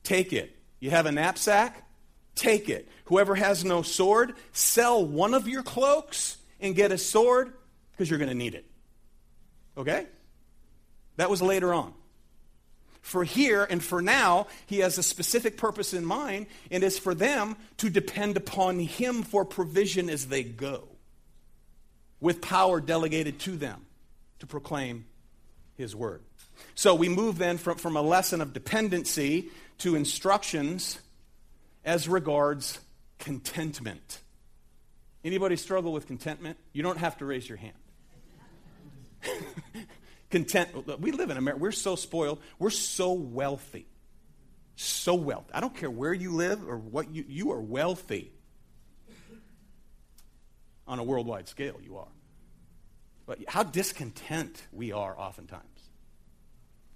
[0.03, 0.57] take it.
[0.81, 1.85] You have a knapsack?
[2.35, 2.89] Take it.
[3.05, 7.53] Whoever has no sword, sell one of your cloaks and get a sword
[7.91, 8.65] because you're going to need it.
[9.77, 10.07] Okay?
[11.17, 11.93] That was later on.
[13.09, 17.15] For here and for now, he has a specific purpose in mind, and it's for
[17.15, 20.87] them to depend upon him for provision as they go,
[22.21, 23.87] with power delegated to them
[24.41, 25.07] to proclaim
[25.79, 26.21] his word.
[26.75, 30.99] So we move then from, from a lesson of dependency to instructions
[31.87, 32.79] as regards
[33.19, 34.21] contentment.
[35.25, 36.59] Anybody struggle with contentment?
[36.75, 37.73] You don't have to raise your hand.
[40.31, 41.01] Content.
[41.01, 41.61] We live in America.
[41.61, 42.41] We're so spoiled.
[42.59, 43.87] We're so wealthy.
[44.77, 45.51] So wealthy.
[45.55, 48.33] I don't care where you live or what you you are wealthy.
[50.87, 52.09] On a worldwide scale, you are.
[53.27, 55.65] But how discontent we are oftentimes.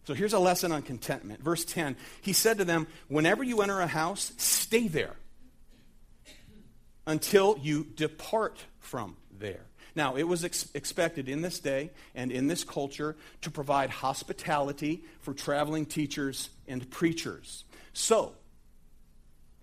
[0.05, 1.43] So here's a lesson on contentment.
[1.43, 5.17] Verse 10 He said to them, Whenever you enter a house, stay there
[7.07, 9.65] until you depart from there.
[9.95, 15.05] Now, it was ex- expected in this day and in this culture to provide hospitality
[15.21, 17.65] for traveling teachers and preachers.
[17.93, 18.35] So,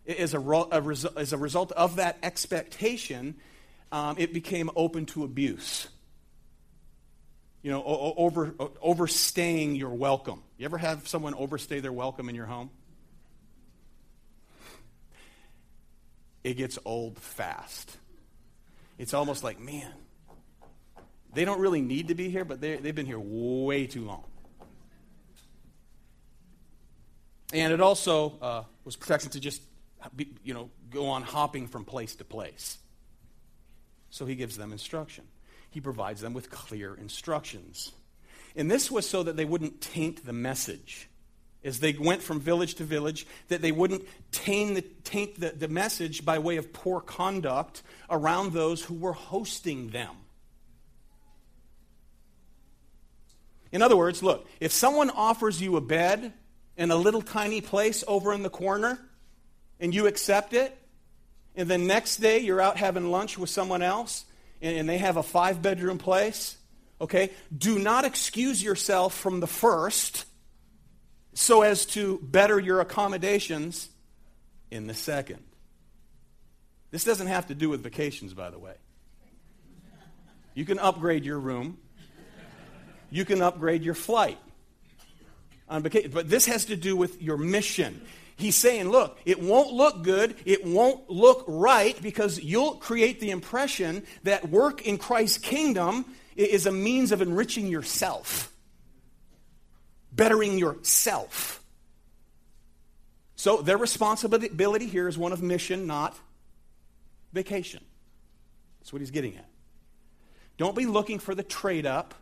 [0.08, 0.82] as a, ro- a
[1.18, 3.36] as a result of that expectation,
[3.92, 5.88] um, it became open to abuse
[7.62, 10.42] you know, over, overstaying your welcome.
[10.58, 12.70] You ever have someone overstay their welcome in your home?
[16.44, 17.98] It gets old fast.
[18.98, 19.92] It's almost like, man,
[21.34, 24.24] they don't really need to be here, but they've been here way too long.
[27.54, 29.62] And it also uh, was protection to just,
[30.16, 32.78] be, you know, go on hopping from place to place.
[34.12, 35.26] So he gives them instruction
[35.70, 37.92] he provides them with clear instructions.
[38.56, 41.08] And this was so that they wouldn't taint the message.
[41.64, 45.68] As they went from village to village, that they wouldn't taint, the, taint the, the
[45.68, 50.16] message by way of poor conduct around those who were hosting them.
[53.72, 56.34] In other words, look, if someone offers you a bed
[56.78, 59.00] in a little tiny place over in the corner
[59.80, 60.76] and you accept it,
[61.56, 64.26] and then next day you're out having lunch with someone else
[64.62, 66.58] and they have a five bedroom place,
[67.00, 70.26] okay, do not excuse yourself from the first
[71.34, 73.90] so as to better your accommodations
[74.72, 75.44] in the second.
[76.92, 78.74] This doesn't have to do with vacations, by the way.
[80.56, 81.78] You can upgrade your room
[83.10, 84.38] You can upgrade your flight.
[85.68, 86.12] On vacation.
[86.12, 88.02] But this has to do with your mission.
[88.36, 93.32] He's saying, look, it won't look good, it won't look right, because you'll create the
[93.32, 96.06] impression that work in Christ's kingdom
[96.38, 98.52] is a means of enriching yourself,
[100.14, 101.62] bettering yourself.
[103.36, 106.18] So their responsibility here is one of mission, not
[107.34, 107.84] vacation.
[108.80, 109.50] That's what he's getting at.
[110.58, 112.16] Don't be looking for the trade up,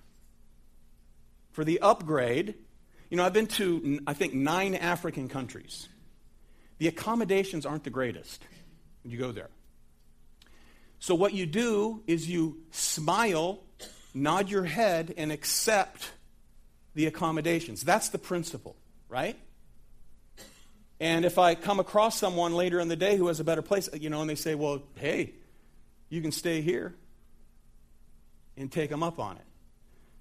[1.58, 2.54] for the upgrade.
[3.10, 5.90] You know, I've been to, I think, nine African countries.
[6.78, 8.44] The accommodations aren't the greatest
[9.02, 9.50] when you go there.
[11.00, 13.64] So, what you do is you smile,
[14.14, 16.12] nod your head, and accept
[16.94, 17.82] the accommodations.
[17.82, 18.76] That's the principle,
[19.10, 19.36] right?
[21.00, 23.90] And if I come across someone later in the day who has a better place,
[23.96, 25.34] you know, and they say, well, hey,
[26.10, 26.94] you can stay here
[28.56, 29.48] and take them up on it.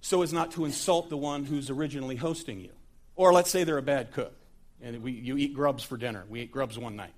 [0.06, 2.70] So as not to insult the one who's originally hosting you.
[3.16, 4.32] Or let's say they're a bad cook
[4.80, 6.24] and we, you eat grubs for dinner.
[6.28, 7.12] We ate grubs one night,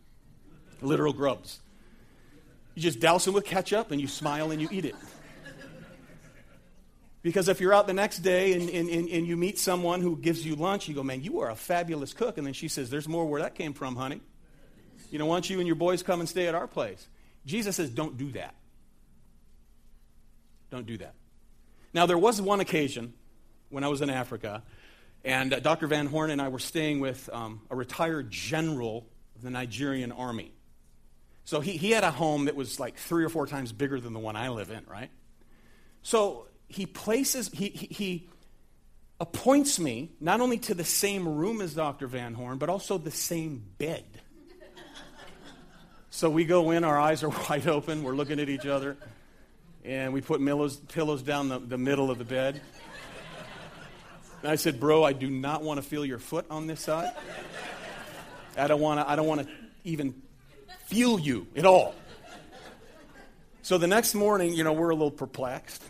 [0.81, 1.61] literal grubs.
[2.75, 4.95] You just douse them with ketchup and you smile and you eat it.
[7.21, 10.17] Because if you're out the next day and, and, and, and, you meet someone who
[10.17, 12.39] gives you lunch, you go, man, you are a fabulous cook.
[12.39, 14.23] And then she says, there's more where that came from, honey.
[15.11, 17.07] You know, why don't you and your boys come and stay at our place?
[17.45, 18.55] Jesus says, don't do that.
[20.71, 21.13] Don't do that.
[21.99, 23.13] Now, there was one occasion
[23.71, 24.63] when I was in Africa,
[25.25, 25.89] and uh, Dr.
[25.89, 30.53] Van Horn and I were staying with um, a retired general of the Nigerian army.
[31.45, 34.13] So he, he had a home that was like three or four times bigger than
[34.13, 35.11] the one I live in, right?
[36.03, 38.29] So he places, he, he, he
[39.19, 42.07] appoints me not only to the same room as Dr.
[42.07, 44.05] Van Horn, but also the same bed.
[46.11, 48.97] so we go in, our eyes are wide open, we're looking at each other,
[49.89, 52.61] and we put pillows, pillows down the, the middle of the bed.
[54.43, 57.11] And I said, Bro, I do not want to feel your foot on this side.
[58.57, 59.49] I don't want to, I don't want to
[59.85, 60.15] even
[60.87, 61.95] feel you at all.
[63.63, 65.83] So the next morning, you know, we're a little perplexed.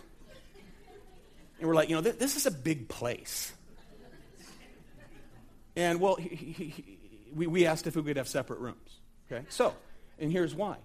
[1.58, 3.52] And we're like, you know, th- this is a big place.
[5.74, 6.98] And well, he, he, he,
[7.34, 9.00] we, we asked if we could have separate rooms.
[9.30, 9.44] Okay?
[9.48, 9.74] So,
[10.20, 10.76] and here's why.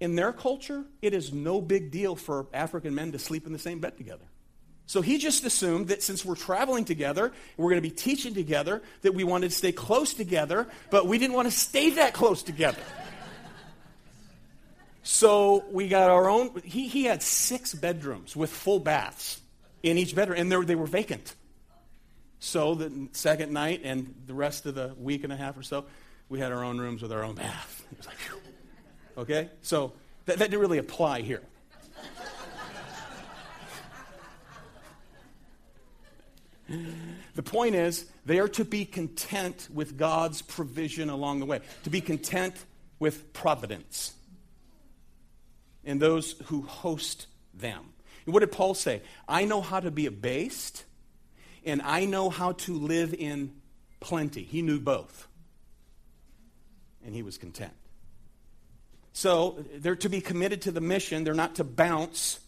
[0.00, 3.58] In their culture, it is no big deal for African men to sleep in the
[3.58, 4.24] same bed together.
[4.86, 8.82] So he just assumed that since we're traveling together, we're going to be teaching together,
[9.02, 12.42] that we wanted to stay close together, but we didn't want to stay that close
[12.42, 12.82] together.
[15.02, 16.60] so we got our own.
[16.62, 19.40] He, he had six bedrooms with full baths
[19.82, 21.34] in each bedroom, and they were vacant.
[22.38, 25.86] So the second night and the rest of the week and a half or so,
[26.28, 27.82] we had our own rooms with our own bath.
[27.92, 28.45] It was like, Phew.
[29.16, 29.50] Okay?
[29.62, 29.92] So
[30.26, 31.42] that, that didn't really apply here.
[37.34, 41.90] The point is, they are to be content with God's provision along the way, to
[41.90, 42.54] be content
[42.98, 44.14] with providence
[45.84, 47.92] and those who host them.
[48.24, 49.02] And what did Paul say?
[49.28, 50.84] I know how to be abased,
[51.64, 53.52] and I know how to live in
[54.00, 54.42] plenty.
[54.42, 55.28] He knew both,
[57.04, 57.72] and he was content.
[59.16, 62.38] So they're to be committed to the mission, they're not to bounce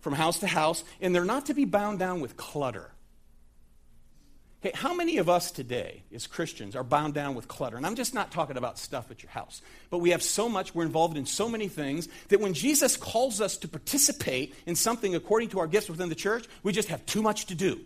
[0.00, 2.90] from house to house, and they're not to be bound down with clutter.
[4.60, 7.78] Okay, how many of us today, as Christians, are bound down with clutter?
[7.78, 10.74] And I'm just not talking about stuff at your house, but we have so much,
[10.74, 15.14] we're involved in so many things that when Jesus calls us to participate in something
[15.14, 17.80] according to our gifts within the church, we just have too much to do.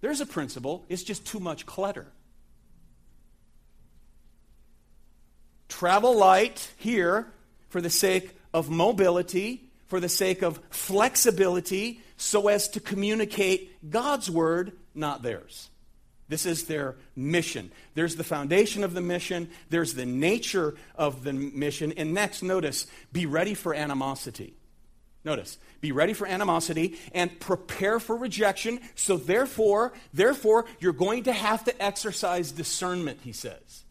[0.00, 2.08] There's a principle, it's just too much clutter.
[5.72, 7.26] Travel light here
[7.70, 14.30] for the sake of mobility, for the sake of flexibility, so as to communicate God's
[14.30, 15.70] word, not theirs.
[16.28, 17.72] This is their mission.
[17.94, 21.94] There's the foundation of the mission, there's the nature of the mission.
[21.96, 24.52] And next, notice, be ready for animosity.
[25.24, 28.78] Notice, be ready for animosity and prepare for rejection.
[28.94, 33.81] So therefore, therefore, you're going to have to exercise discernment, he says.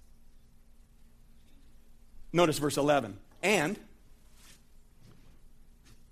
[2.34, 3.18] Notice verse 11.
[3.44, 3.80] And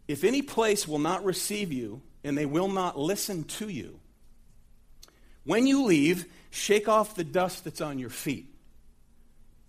[0.07, 3.99] if any place will not receive you, and they will not listen to you,
[5.45, 8.47] when you leave, shake off the dust that's on your feet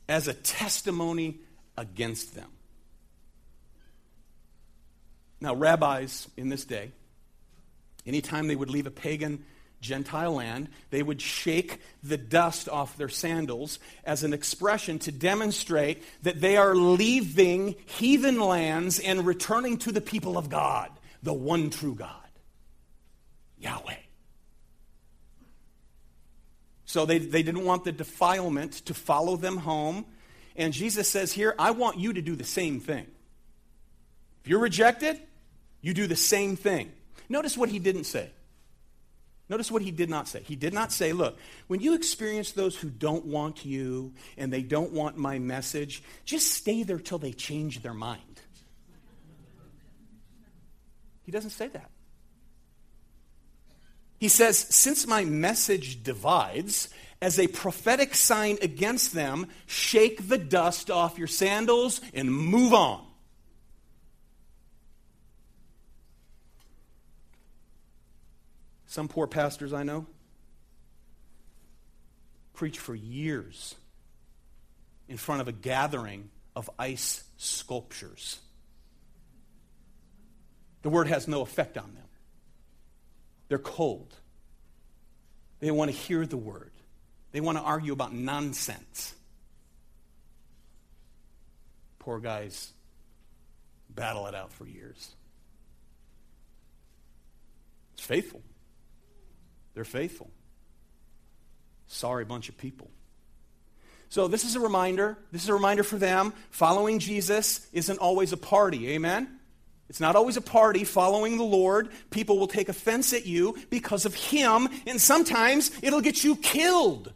[0.09, 1.39] as a testimony
[1.77, 2.49] against them.
[5.41, 6.91] Now, rabbis in this day,
[8.07, 9.45] anytime they would leave a pagan
[9.81, 16.03] Gentile land, they would shake the dust off their sandals as an expression to demonstrate
[16.23, 20.91] that they are leaving heathen lands and returning to the people of God,
[21.23, 22.11] the one true God,
[23.59, 23.95] Yahweh.
[26.85, 30.05] So they, they didn't want the defilement to follow them home.
[30.57, 33.07] And Jesus says here, I want you to do the same thing.
[34.43, 35.21] If you're rejected,
[35.81, 36.91] you do the same thing.
[37.29, 38.31] Notice what he didn't say.
[39.51, 40.43] Notice what he did not say.
[40.45, 41.37] He did not say, look,
[41.67, 46.53] when you experience those who don't want you and they don't want my message, just
[46.53, 48.23] stay there till they change their mind.
[51.25, 51.91] He doesn't say that.
[54.19, 56.89] He says, since my message divides,
[57.21, 63.05] as a prophetic sign against them, shake the dust off your sandals and move on.
[68.91, 70.05] Some poor pastors I know
[72.55, 73.77] preach for years
[75.09, 78.41] in front of a gathering of ice sculptures.
[80.83, 82.09] The word has no effect on them.
[83.47, 84.13] They're cold.
[85.61, 86.73] They want to hear the word.
[87.31, 89.15] They want to argue about nonsense.
[92.01, 92.73] Poor guys
[93.89, 95.15] battle it out for years.
[97.95, 98.43] It's faithful.
[99.75, 100.31] They're faithful.
[101.87, 102.91] Sorry bunch of people.
[104.09, 105.17] So, this is a reminder.
[105.31, 106.33] This is a reminder for them.
[106.51, 108.91] Following Jesus isn't always a party.
[108.91, 109.39] Amen?
[109.89, 111.91] It's not always a party following the Lord.
[112.11, 117.13] People will take offense at you because of Him, and sometimes it'll get you killed.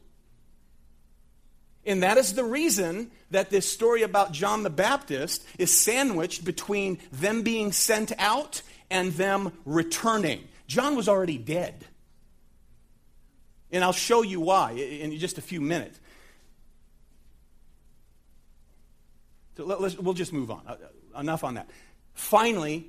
[1.87, 6.99] And that is the reason that this story about John the Baptist is sandwiched between
[7.13, 10.43] them being sent out and them returning.
[10.67, 11.87] John was already dead.
[13.75, 15.99] And I'll show you why in just a few minutes.
[19.57, 20.63] So let, we'll just move on.
[20.67, 20.77] Uh,
[21.15, 21.69] uh, enough on that.
[22.13, 22.87] Finally,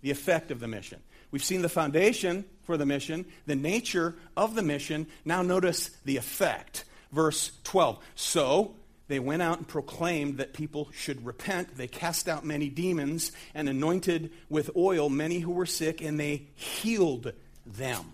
[0.00, 1.00] the effect of the mission.
[1.30, 5.06] We've seen the foundation for the mission, the nature of the mission.
[5.26, 6.84] Now, notice the effect.
[7.10, 7.98] Verse 12.
[8.14, 8.74] So,
[9.08, 11.76] they went out and proclaimed that people should repent.
[11.76, 16.46] They cast out many demons and anointed with oil many who were sick, and they
[16.54, 17.32] healed
[17.66, 18.12] them.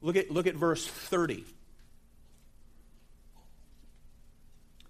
[0.00, 1.44] Look at, look at verse 30.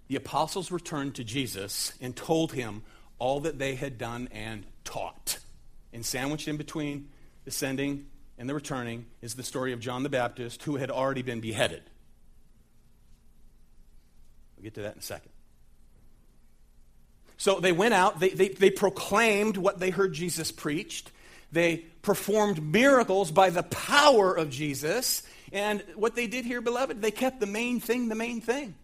[0.08, 2.82] The apostles returned to Jesus and told him
[3.18, 5.38] all that they had done and taught.
[5.92, 7.08] And sandwiched in between
[7.44, 8.06] the sending
[8.38, 11.82] and the returning is the story of John the Baptist, who had already been beheaded.
[14.56, 15.30] We'll get to that in a second.
[17.36, 21.10] So they went out, they, they, they proclaimed what they heard Jesus preached.
[21.50, 25.22] They performed miracles by the power of Jesus.
[25.52, 28.74] And what they did here, beloved, they kept the main thing the main thing.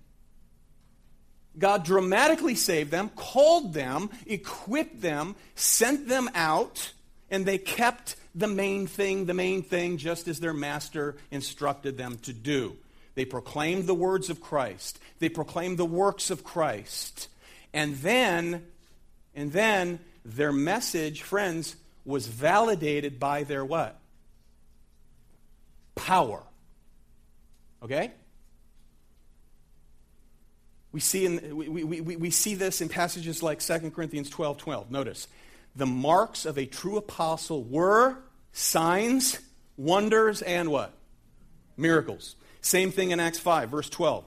[1.56, 6.92] God dramatically saved them, called them, equipped them, sent them out,
[7.30, 12.18] and they kept the main thing the main thing just as their master instructed them
[12.18, 12.76] to do.
[13.14, 14.98] They proclaimed the words of Christ.
[15.20, 17.28] They proclaimed the works of Christ.
[17.72, 18.66] And then
[19.36, 23.98] and then their message, friends, was validated by their what?
[25.94, 26.42] Power.
[27.82, 28.12] Okay?
[30.92, 34.58] We see, in, we, we, we, we see this in passages like 2 Corinthians 12
[34.58, 34.90] 12.
[34.90, 35.26] Notice,
[35.74, 38.16] the marks of a true apostle were
[38.52, 39.40] signs,
[39.76, 40.94] wonders, and what?
[41.76, 42.36] Miracles.
[42.60, 44.24] Same thing in Acts 5, verse 12.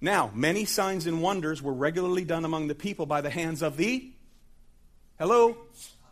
[0.00, 3.76] Now, many signs and wonders were regularly done among the people by the hands of
[3.76, 4.10] the,
[5.18, 5.56] hello,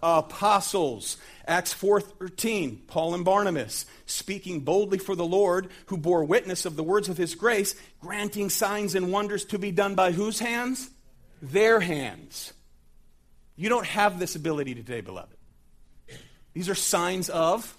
[0.03, 1.17] apostles.
[1.47, 6.83] Acts 4:13, Paul and Barnabas speaking boldly for the Lord, who bore witness of the
[6.83, 10.91] words of his grace, granting signs and wonders to be done by whose hands?
[11.43, 12.53] Their hands.
[13.57, 15.37] You don't have this ability today, beloved.
[16.53, 17.77] These are signs of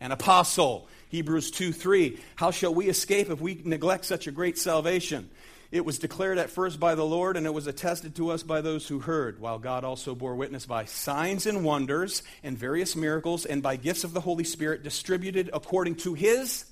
[0.00, 0.88] an apostle.
[1.10, 2.18] Hebrews 2 3.
[2.36, 5.28] How shall we escape if we neglect such a great salvation?
[5.70, 8.60] It was declared at first by the Lord, and it was attested to us by
[8.60, 13.46] those who heard, while God also bore witness by signs and wonders and various miracles
[13.46, 16.64] and by gifts of the Holy Spirit distributed according to his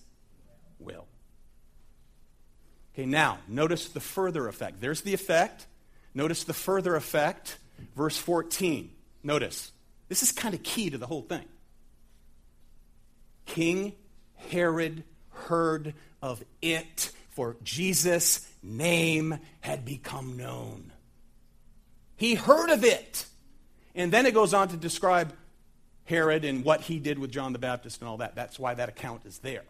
[0.81, 1.07] will.
[2.93, 4.81] Okay, now, notice the further effect.
[4.81, 5.67] There's the effect.
[6.15, 7.59] Notice the further effect.
[7.95, 8.91] Verse 14.
[9.23, 9.71] Notice.
[10.09, 11.45] This is kind of key to the whole thing.
[13.47, 13.93] King
[14.35, 20.93] Herod heard of it, for Jesus name had become known.
[22.17, 23.27] He heard of it.
[23.95, 25.33] And then it goes on to describe
[26.05, 28.35] Herod and what he did with John the Baptist and all that.
[28.35, 29.65] That's why that account is there.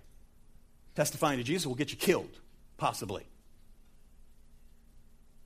[0.94, 2.38] Testifying to Jesus will get you killed,
[2.76, 3.26] possibly.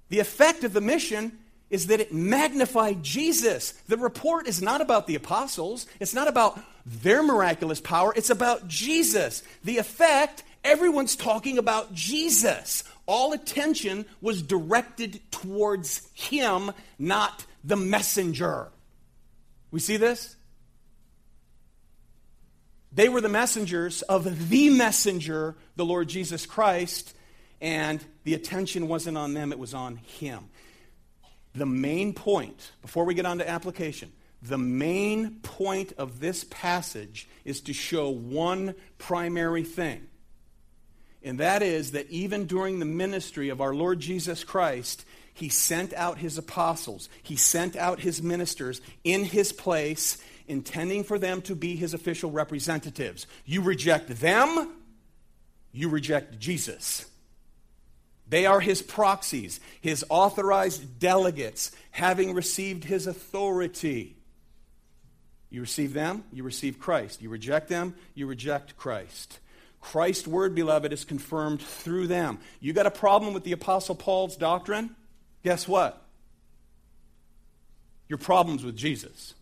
[0.08, 1.38] The effect of the mission
[1.70, 3.72] is that it magnified Jesus.
[3.88, 8.68] The report is not about the apostles, it's not about their miraculous power, it's about
[8.68, 9.42] Jesus.
[9.64, 12.84] The effect Everyone's talking about Jesus.
[13.06, 18.68] All attention was directed towards him, not the messenger.
[19.70, 20.36] We see this?
[22.94, 27.14] They were the messengers of the messenger, the Lord Jesus Christ,
[27.60, 30.50] and the attention wasn't on them, it was on him.
[31.54, 37.28] The main point, before we get on to application, the main point of this passage
[37.44, 40.08] is to show one primary thing.
[41.24, 45.04] And that is that even during the ministry of our Lord Jesus Christ,
[45.34, 50.18] he sent out his apostles, he sent out his ministers in his place,
[50.48, 53.26] intending for them to be his official representatives.
[53.46, 54.74] You reject them,
[55.72, 57.06] you reject Jesus.
[58.28, 64.16] They are his proxies, his authorized delegates, having received his authority.
[65.50, 67.20] You receive them, you receive Christ.
[67.20, 69.38] You reject them, you reject Christ.
[69.82, 72.38] Christ's word, beloved, is confirmed through them.
[72.60, 74.94] You got a problem with the Apostle Paul's doctrine?
[75.44, 76.00] Guess what?
[78.08, 79.34] Your problem's with Jesus.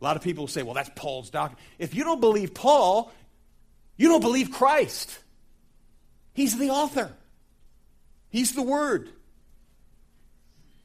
[0.00, 1.60] A lot of people say, well, that's Paul's doctrine.
[1.78, 3.12] If you don't believe Paul,
[3.96, 5.18] you don't believe Christ.
[6.32, 7.12] He's the author,
[8.30, 9.10] He's the Word.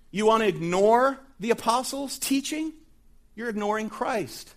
[0.10, 2.74] You want to ignore the apostles' teaching?
[3.36, 4.56] You're ignoring Christ.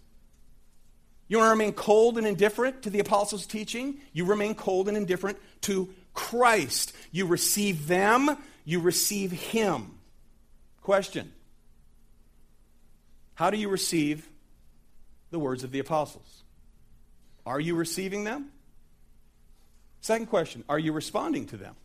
[1.29, 4.01] You want to remain cold and indifferent to the apostles' teaching?
[4.12, 6.95] You remain cold and indifferent to Christ.
[7.12, 9.99] You receive them, you receive Him.
[10.81, 11.33] Question
[13.35, 14.29] How do you receive
[15.31, 16.45] the words of the apostles?
[17.45, 18.51] Are you receiving them?
[20.01, 21.76] Second question Are you responding to them?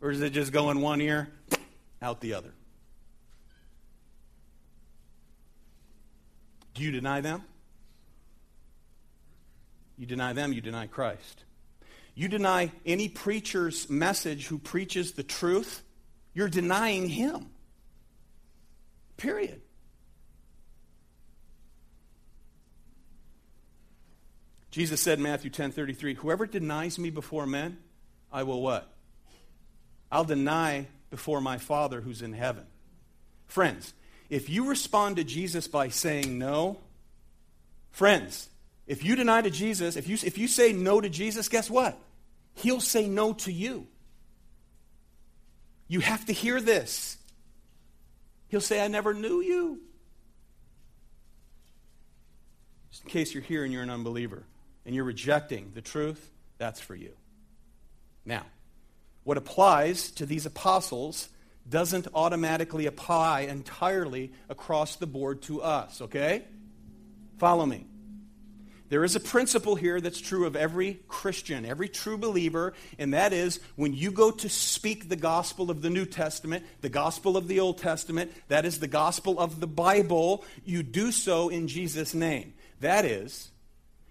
[0.00, 1.28] Or is it just going one ear,
[2.02, 2.52] out the other?
[6.74, 7.42] Do you deny them?
[9.98, 11.44] You deny them, you deny Christ.
[12.14, 15.82] You deny any preacher's message who preaches the truth,
[16.32, 17.50] you're denying him.
[19.16, 19.60] Period.
[24.70, 27.78] Jesus said in Matthew 10 33, Whoever denies me before men,
[28.32, 28.92] I will what?
[30.12, 32.66] I'll deny before my Father who's in heaven.
[33.46, 33.94] Friends,
[34.30, 36.78] if you respond to Jesus by saying no,
[37.90, 38.48] friends,
[38.88, 41.96] if you deny to Jesus, if you, if you say no to Jesus, guess what?
[42.54, 43.86] He'll say no to you.
[45.86, 47.18] You have to hear this.
[48.48, 49.80] He'll say, I never knew you.
[52.90, 54.44] Just in case you're here and you're an unbeliever
[54.86, 57.12] and you're rejecting the truth, that's for you.
[58.24, 58.46] Now,
[59.24, 61.28] what applies to these apostles
[61.68, 66.44] doesn't automatically apply entirely across the board to us, okay?
[67.36, 67.84] Follow me.
[68.88, 73.34] There is a principle here that's true of every Christian, every true believer, and that
[73.34, 77.48] is when you go to speak the gospel of the New Testament, the gospel of
[77.48, 82.14] the Old Testament, that is the gospel of the Bible, you do so in Jesus'
[82.14, 82.54] name.
[82.80, 83.50] That is,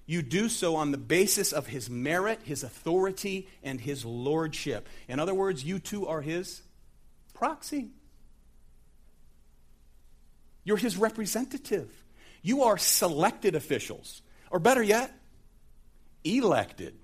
[0.05, 4.87] you do so on the basis of his merit, his authority, and his lordship.
[5.07, 6.61] In other words, you too are his
[7.33, 7.89] proxy.
[10.63, 11.91] You're his representative.
[12.43, 14.21] You are selected officials.
[14.51, 15.13] Or better yet,
[16.23, 16.95] elected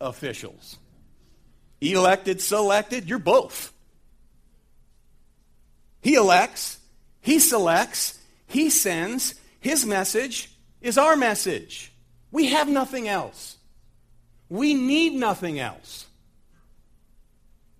[0.00, 0.78] officials.
[1.80, 3.72] Elected, selected, you're both.
[6.00, 6.78] He elects,
[7.20, 10.50] he selects, he sends, his message
[10.80, 11.92] is our message.
[12.30, 13.56] We have nothing else.
[14.48, 16.06] We need nothing else.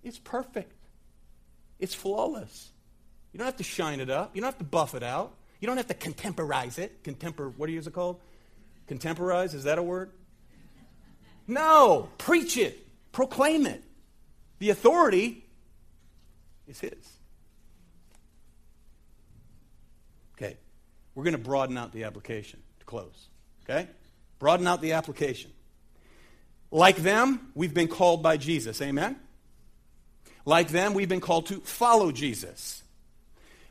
[0.03, 0.71] It's perfect.
[1.79, 2.71] It's flawless.
[3.31, 4.35] You don't have to shine it up.
[4.35, 5.33] You don't have to buff it out.
[5.65, 7.03] You don't have to contemporize it.
[7.03, 8.21] Contempor what is it called?
[8.87, 10.11] Contemporize, is that a word?
[11.47, 12.07] No.
[12.19, 12.85] Preach it.
[13.11, 13.83] Proclaim it.
[14.59, 15.43] The authority
[16.67, 17.17] is his.
[20.37, 20.55] Okay.
[21.15, 23.29] We're going to broaden out the application to close.
[23.67, 23.89] Okay?
[24.37, 25.49] Broaden out the application.
[26.69, 28.83] Like them, we've been called by Jesus.
[28.83, 29.15] Amen?
[30.45, 32.83] Like them, we've been called to follow Jesus.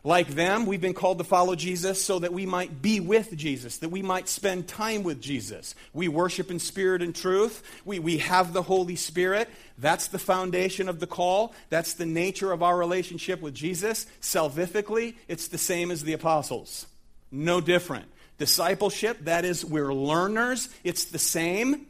[0.06, 3.78] Like them, we've been called to follow Jesus so that we might be with Jesus,
[3.78, 5.74] that we might spend time with Jesus.
[5.94, 7.62] We worship in spirit and truth.
[7.86, 9.48] We, we have the Holy Spirit.
[9.78, 11.54] That's the foundation of the call.
[11.70, 14.06] That's the nature of our relationship with Jesus.
[14.20, 16.86] Salvifically, it's the same as the apostles.
[17.32, 18.04] No different.
[18.36, 21.86] Discipleship, that is, we're learners, it's the same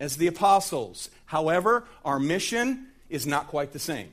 [0.00, 1.10] as the apostles.
[1.26, 4.08] However, our mission is not quite the same.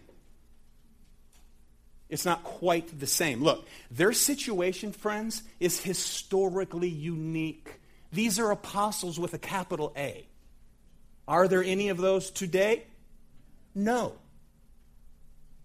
[2.14, 3.41] It's not quite the same.
[3.41, 7.82] Look, their situation, friends, is historically unique.
[8.11, 10.28] These are apostles with a capital A.
[11.28, 12.84] Are there any of those today?
[13.74, 14.14] No.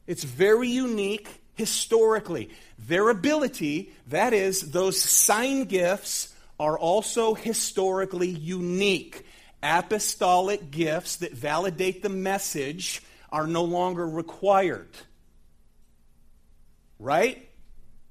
[0.06, 2.48] It's very unique historically.
[2.78, 9.26] Their ability, that is, those sign gifts, are also historically unique.
[9.62, 14.88] Apostolic gifts that validate the message are no longer required.
[16.98, 17.48] Right?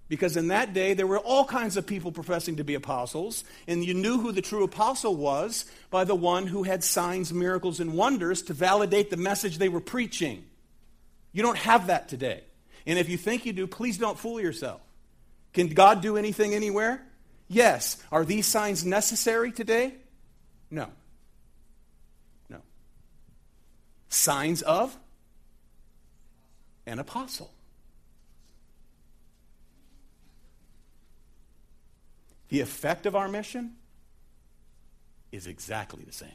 [0.10, 3.84] Because in that day, there were all kinds of people professing to be apostles, and
[3.84, 7.94] you knew who the true apostle was by the one who had signs, miracles, and
[7.94, 10.46] wonders to validate the message they were preaching.
[11.34, 12.44] You don't have that today.
[12.86, 14.80] And if you think you do, please don't fool yourself.
[15.54, 17.06] Can God do anything anywhere?
[17.50, 18.02] Yes.
[18.12, 19.94] Are these signs necessary today?
[20.72, 20.88] No.
[22.50, 22.62] No.
[24.08, 24.98] Signs of
[26.86, 27.52] an apostle.
[32.50, 33.76] The effect of our mission
[35.32, 36.30] is exactly the same.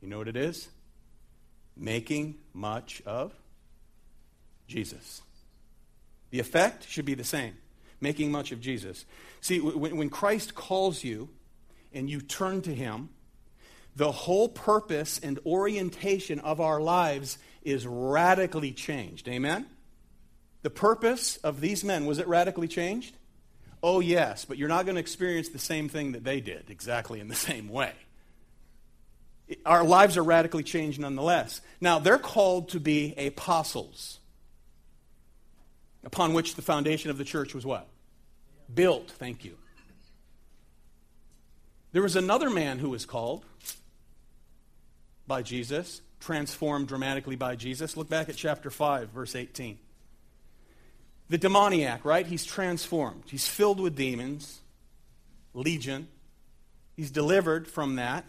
[0.00, 0.68] You know what it is?
[1.76, 3.32] Making much of
[4.66, 5.22] Jesus.
[6.30, 7.54] The effect should be the same
[8.04, 9.04] making much of Jesus.
[9.40, 11.30] See, when Christ calls you
[11.92, 13.08] and you turn to Him,
[13.96, 19.26] the whole purpose and orientation of our lives is radically changed.
[19.28, 19.66] Amen?
[20.62, 23.16] The purpose of these men, was it radically changed?
[23.86, 27.20] Oh, yes, but you're not going to experience the same thing that they did exactly
[27.20, 27.92] in the same way.
[29.66, 31.60] Our lives are radically changed nonetheless.
[31.82, 34.20] Now, they're called to be apostles,
[36.02, 37.86] upon which the foundation of the church was what?
[38.72, 39.10] Built.
[39.10, 39.58] Thank you.
[41.92, 43.44] There was another man who was called
[45.26, 47.98] by Jesus, transformed dramatically by Jesus.
[47.98, 49.78] Look back at chapter 5, verse 18.
[51.34, 52.24] The demoniac, right?
[52.24, 53.24] He's transformed.
[53.26, 54.60] He's filled with demons,
[55.52, 56.06] legion.
[56.94, 58.24] He's delivered from that.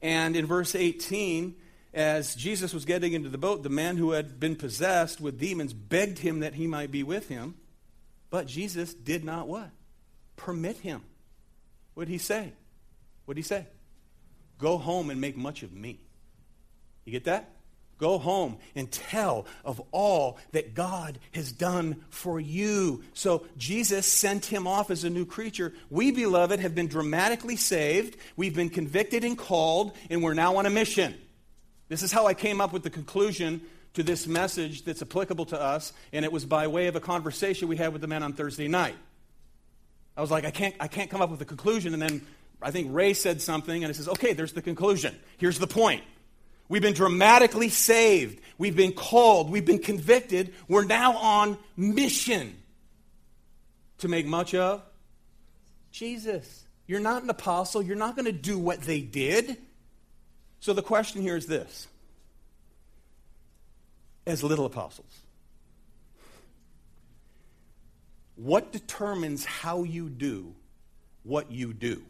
[0.00, 1.54] And in verse 18,
[1.92, 5.74] as Jesus was getting into the boat, the man who had been possessed with demons
[5.74, 7.54] begged him that he might be with him.
[8.30, 9.68] But Jesus did not what?
[10.36, 11.02] Permit him.
[11.92, 12.54] What did he say?
[13.26, 13.66] What did he say?
[14.56, 16.00] Go home and make much of me.
[17.04, 17.50] You get that?
[18.02, 23.04] Go home and tell of all that God has done for you.
[23.14, 25.72] So Jesus sent him off as a new creature.
[25.88, 28.16] We, beloved, have been dramatically saved.
[28.34, 31.14] We've been convicted and called, and we're now on a mission.
[31.88, 33.60] This is how I came up with the conclusion
[33.94, 37.68] to this message that's applicable to us, and it was by way of a conversation
[37.68, 38.96] we had with the men on Thursday night.
[40.16, 42.26] I was like, I can't, I can't come up with a conclusion, and then
[42.60, 45.16] I think Ray said something, and it says, okay, there's the conclusion.
[45.38, 46.02] Here's the point.
[46.72, 48.40] We've been dramatically saved.
[48.56, 49.50] We've been called.
[49.50, 50.54] We've been convicted.
[50.68, 52.56] We're now on mission
[53.98, 54.80] to make much of
[55.90, 56.64] Jesus.
[56.86, 57.82] You're not an apostle.
[57.82, 59.58] You're not going to do what they did.
[60.60, 61.88] So the question here is this
[64.26, 65.12] as little apostles,
[68.34, 70.54] what determines how you do
[71.22, 72.02] what you do?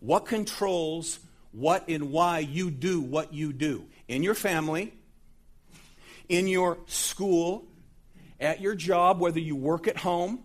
[0.00, 1.18] What controls
[1.52, 4.92] what and why you do what you do in your family,
[6.28, 7.64] in your school,
[8.40, 10.40] at your job, whether you work at home,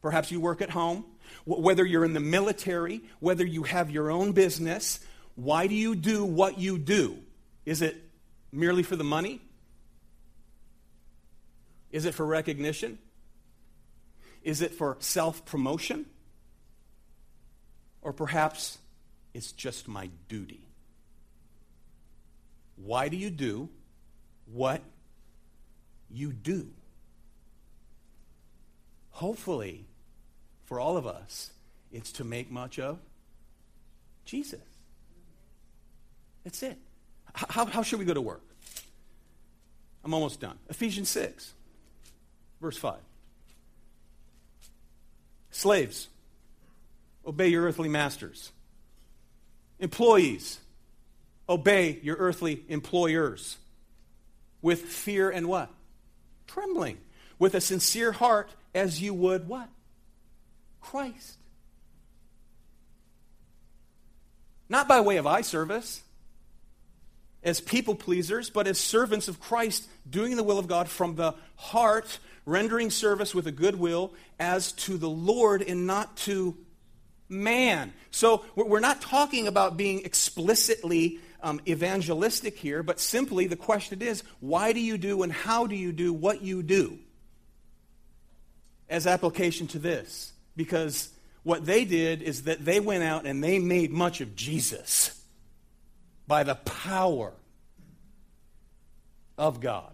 [0.00, 1.04] perhaps you work at home,
[1.44, 5.00] whether you're in the military, whether you have your own business.
[5.34, 7.18] Why do you do what you do?
[7.66, 7.96] Is it
[8.52, 9.40] merely for the money?
[11.90, 12.98] Is it for recognition?
[14.42, 16.06] Is it for self promotion?
[18.02, 18.78] Or perhaps
[19.34, 20.68] it's just my duty.
[22.76, 23.68] Why do you do
[24.46, 24.80] what
[26.10, 26.68] you do?
[29.10, 29.84] Hopefully,
[30.64, 31.50] for all of us,
[31.92, 32.98] it's to make much of
[34.24, 34.60] Jesus.
[36.44, 36.78] That's it.
[37.34, 38.42] How, how should we go to work?
[40.04, 40.58] I'm almost done.
[40.68, 41.52] Ephesians 6,
[42.60, 42.96] verse 5.
[45.50, 46.08] Slaves,
[47.26, 48.50] obey your earthly masters
[49.80, 50.60] Employees,
[51.48, 53.58] obey your earthly employers
[54.62, 55.70] with fear and what?
[56.46, 56.98] Trembling.
[57.38, 59.68] With a sincere heart as you would what?
[60.80, 61.38] Christ.
[64.68, 66.02] Not by way of eye service,
[67.42, 71.34] as people pleasers, but as servants of Christ, doing the will of God from the
[71.56, 76.56] heart, rendering service with a good will as to the Lord and not to
[77.28, 77.92] man.
[78.10, 84.22] So we're not talking about being explicitly um, evangelistic here, but simply the question is
[84.40, 86.98] why do you do and how do you do what you do?
[88.88, 90.32] As application to this.
[90.56, 91.10] Because
[91.44, 95.22] What they did is that they went out and they made much of Jesus
[96.26, 97.34] by the power
[99.36, 99.92] of God.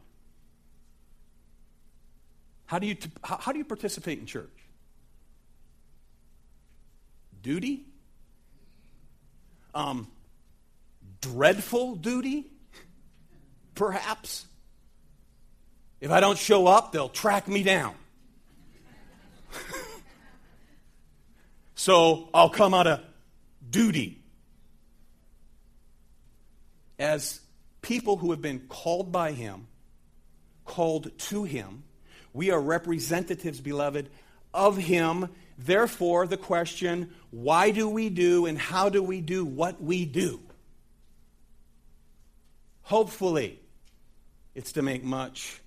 [2.67, 4.49] How do you, how, how do you participate in church?
[7.43, 7.85] Duty?
[9.75, 10.09] Um,
[11.21, 12.47] dreadful duty?
[13.75, 14.47] Perhaps.
[16.01, 17.95] If I don't show up, they'll track me down.
[21.75, 23.01] so I'll come out of
[23.69, 24.23] duty.
[26.99, 27.41] As
[27.83, 29.67] people who have been called by Him,
[30.65, 31.85] called to Him,
[32.33, 34.09] we are representatives, beloved,
[34.55, 35.29] of Him.
[35.65, 40.41] Therefore, the question why do we do and how do we do what we do?
[42.83, 43.61] Hopefully,
[44.55, 45.61] it's to make much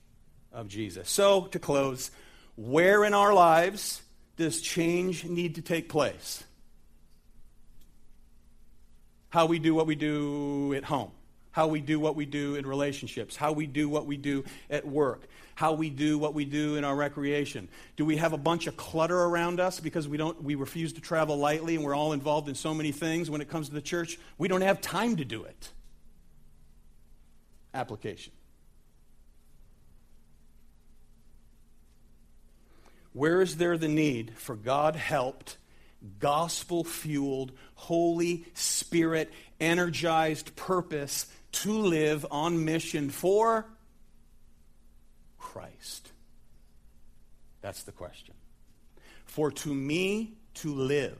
[0.52, 1.10] of Jesus.
[1.10, 2.10] So, to close,
[2.56, 4.02] where in our lives
[4.36, 6.44] does change need to take place?
[9.30, 11.12] How we do what we do at home,
[11.54, 14.86] how we do what we do in relationships, how we do what we do at
[14.86, 15.22] work,
[15.56, 17.70] how we do what we do in our recreation.
[17.96, 21.02] Do we have a bunch of clutter around us because we don't we refuse to
[21.02, 23.82] travel lightly and we're all involved in so many things when it comes to the
[23.82, 24.18] church?
[24.38, 25.70] We don't have time to do it.
[27.74, 28.34] Application.
[33.14, 35.58] Where is there the need for God helped,
[36.18, 43.66] gospel fueled, Holy Spirit energized purpose to live on mission for
[45.38, 46.12] Christ?
[47.62, 48.36] That's the question.
[49.26, 51.18] For to me to live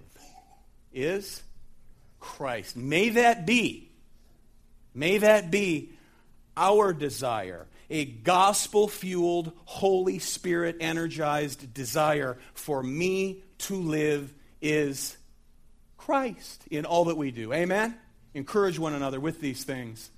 [0.94, 1.42] is
[2.20, 2.76] Christ.
[2.76, 3.90] May that be,
[4.94, 5.94] may that be
[6.56, 15.16] our desire a gospel fueled, Holy Spirit energized desire for me to live is
[15.96, 17.54] Christ in all that we do.
[17.54, 17.96] Amen?
[18.34, 20.10] Encourage one another with these things.